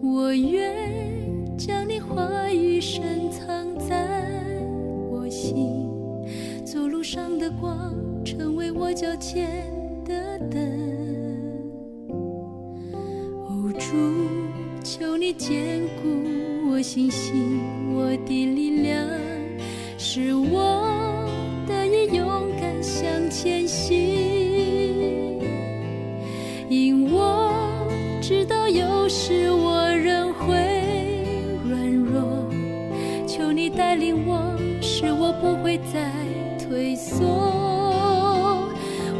[0.00, 1.03] 我愿
[1.56, 3.96] 将你话语深藏在
[5.08, 5.88] 我心，
[6.64, 7.94] 走路上的光，
[8.24, 9.48] 成为我脚前
[10.04, 10.60] 的灯。
[13.46, 13.96] 哦，主，
[14.82, 17.60] 求你坚固我信心，
[17.94, 19.06] 我的力量，
[19.96, 21.24] 使我
[21.68, 23.94] 得以勇敢向前行。
[26.68, 27.52] 因我
[28.20, 29.50] 知道有时
[35.44, 36.10] 不会再
[36.58, 37.20] 退缩。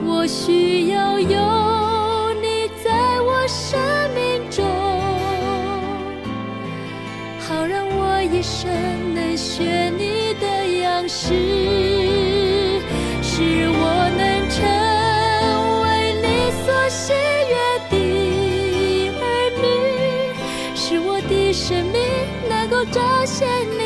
[0.06, 1.28] 我需要有
[2.40, 3.78] 你在我生
[4.14, 4.64] 命中，
[7.38, 8.72] 好让我一生
[9.14, 10.46] 能学你的
[10.80, 11.34] 样式，
[13.20, 14.64] 使我能成
[15.82, 15.84] 为
[16.22, 16.26] 你
[16.64, 17.12] 所喜
[17.52, 17.54] 悦
[17.90, 17.92] 的
[19.20, 19.22] 儿
[19.60, 19.64] 女，
[20.74, 22.00] 使我的生命
[22.48, 23.46] 能够彰显
[23.78, 23.83] 你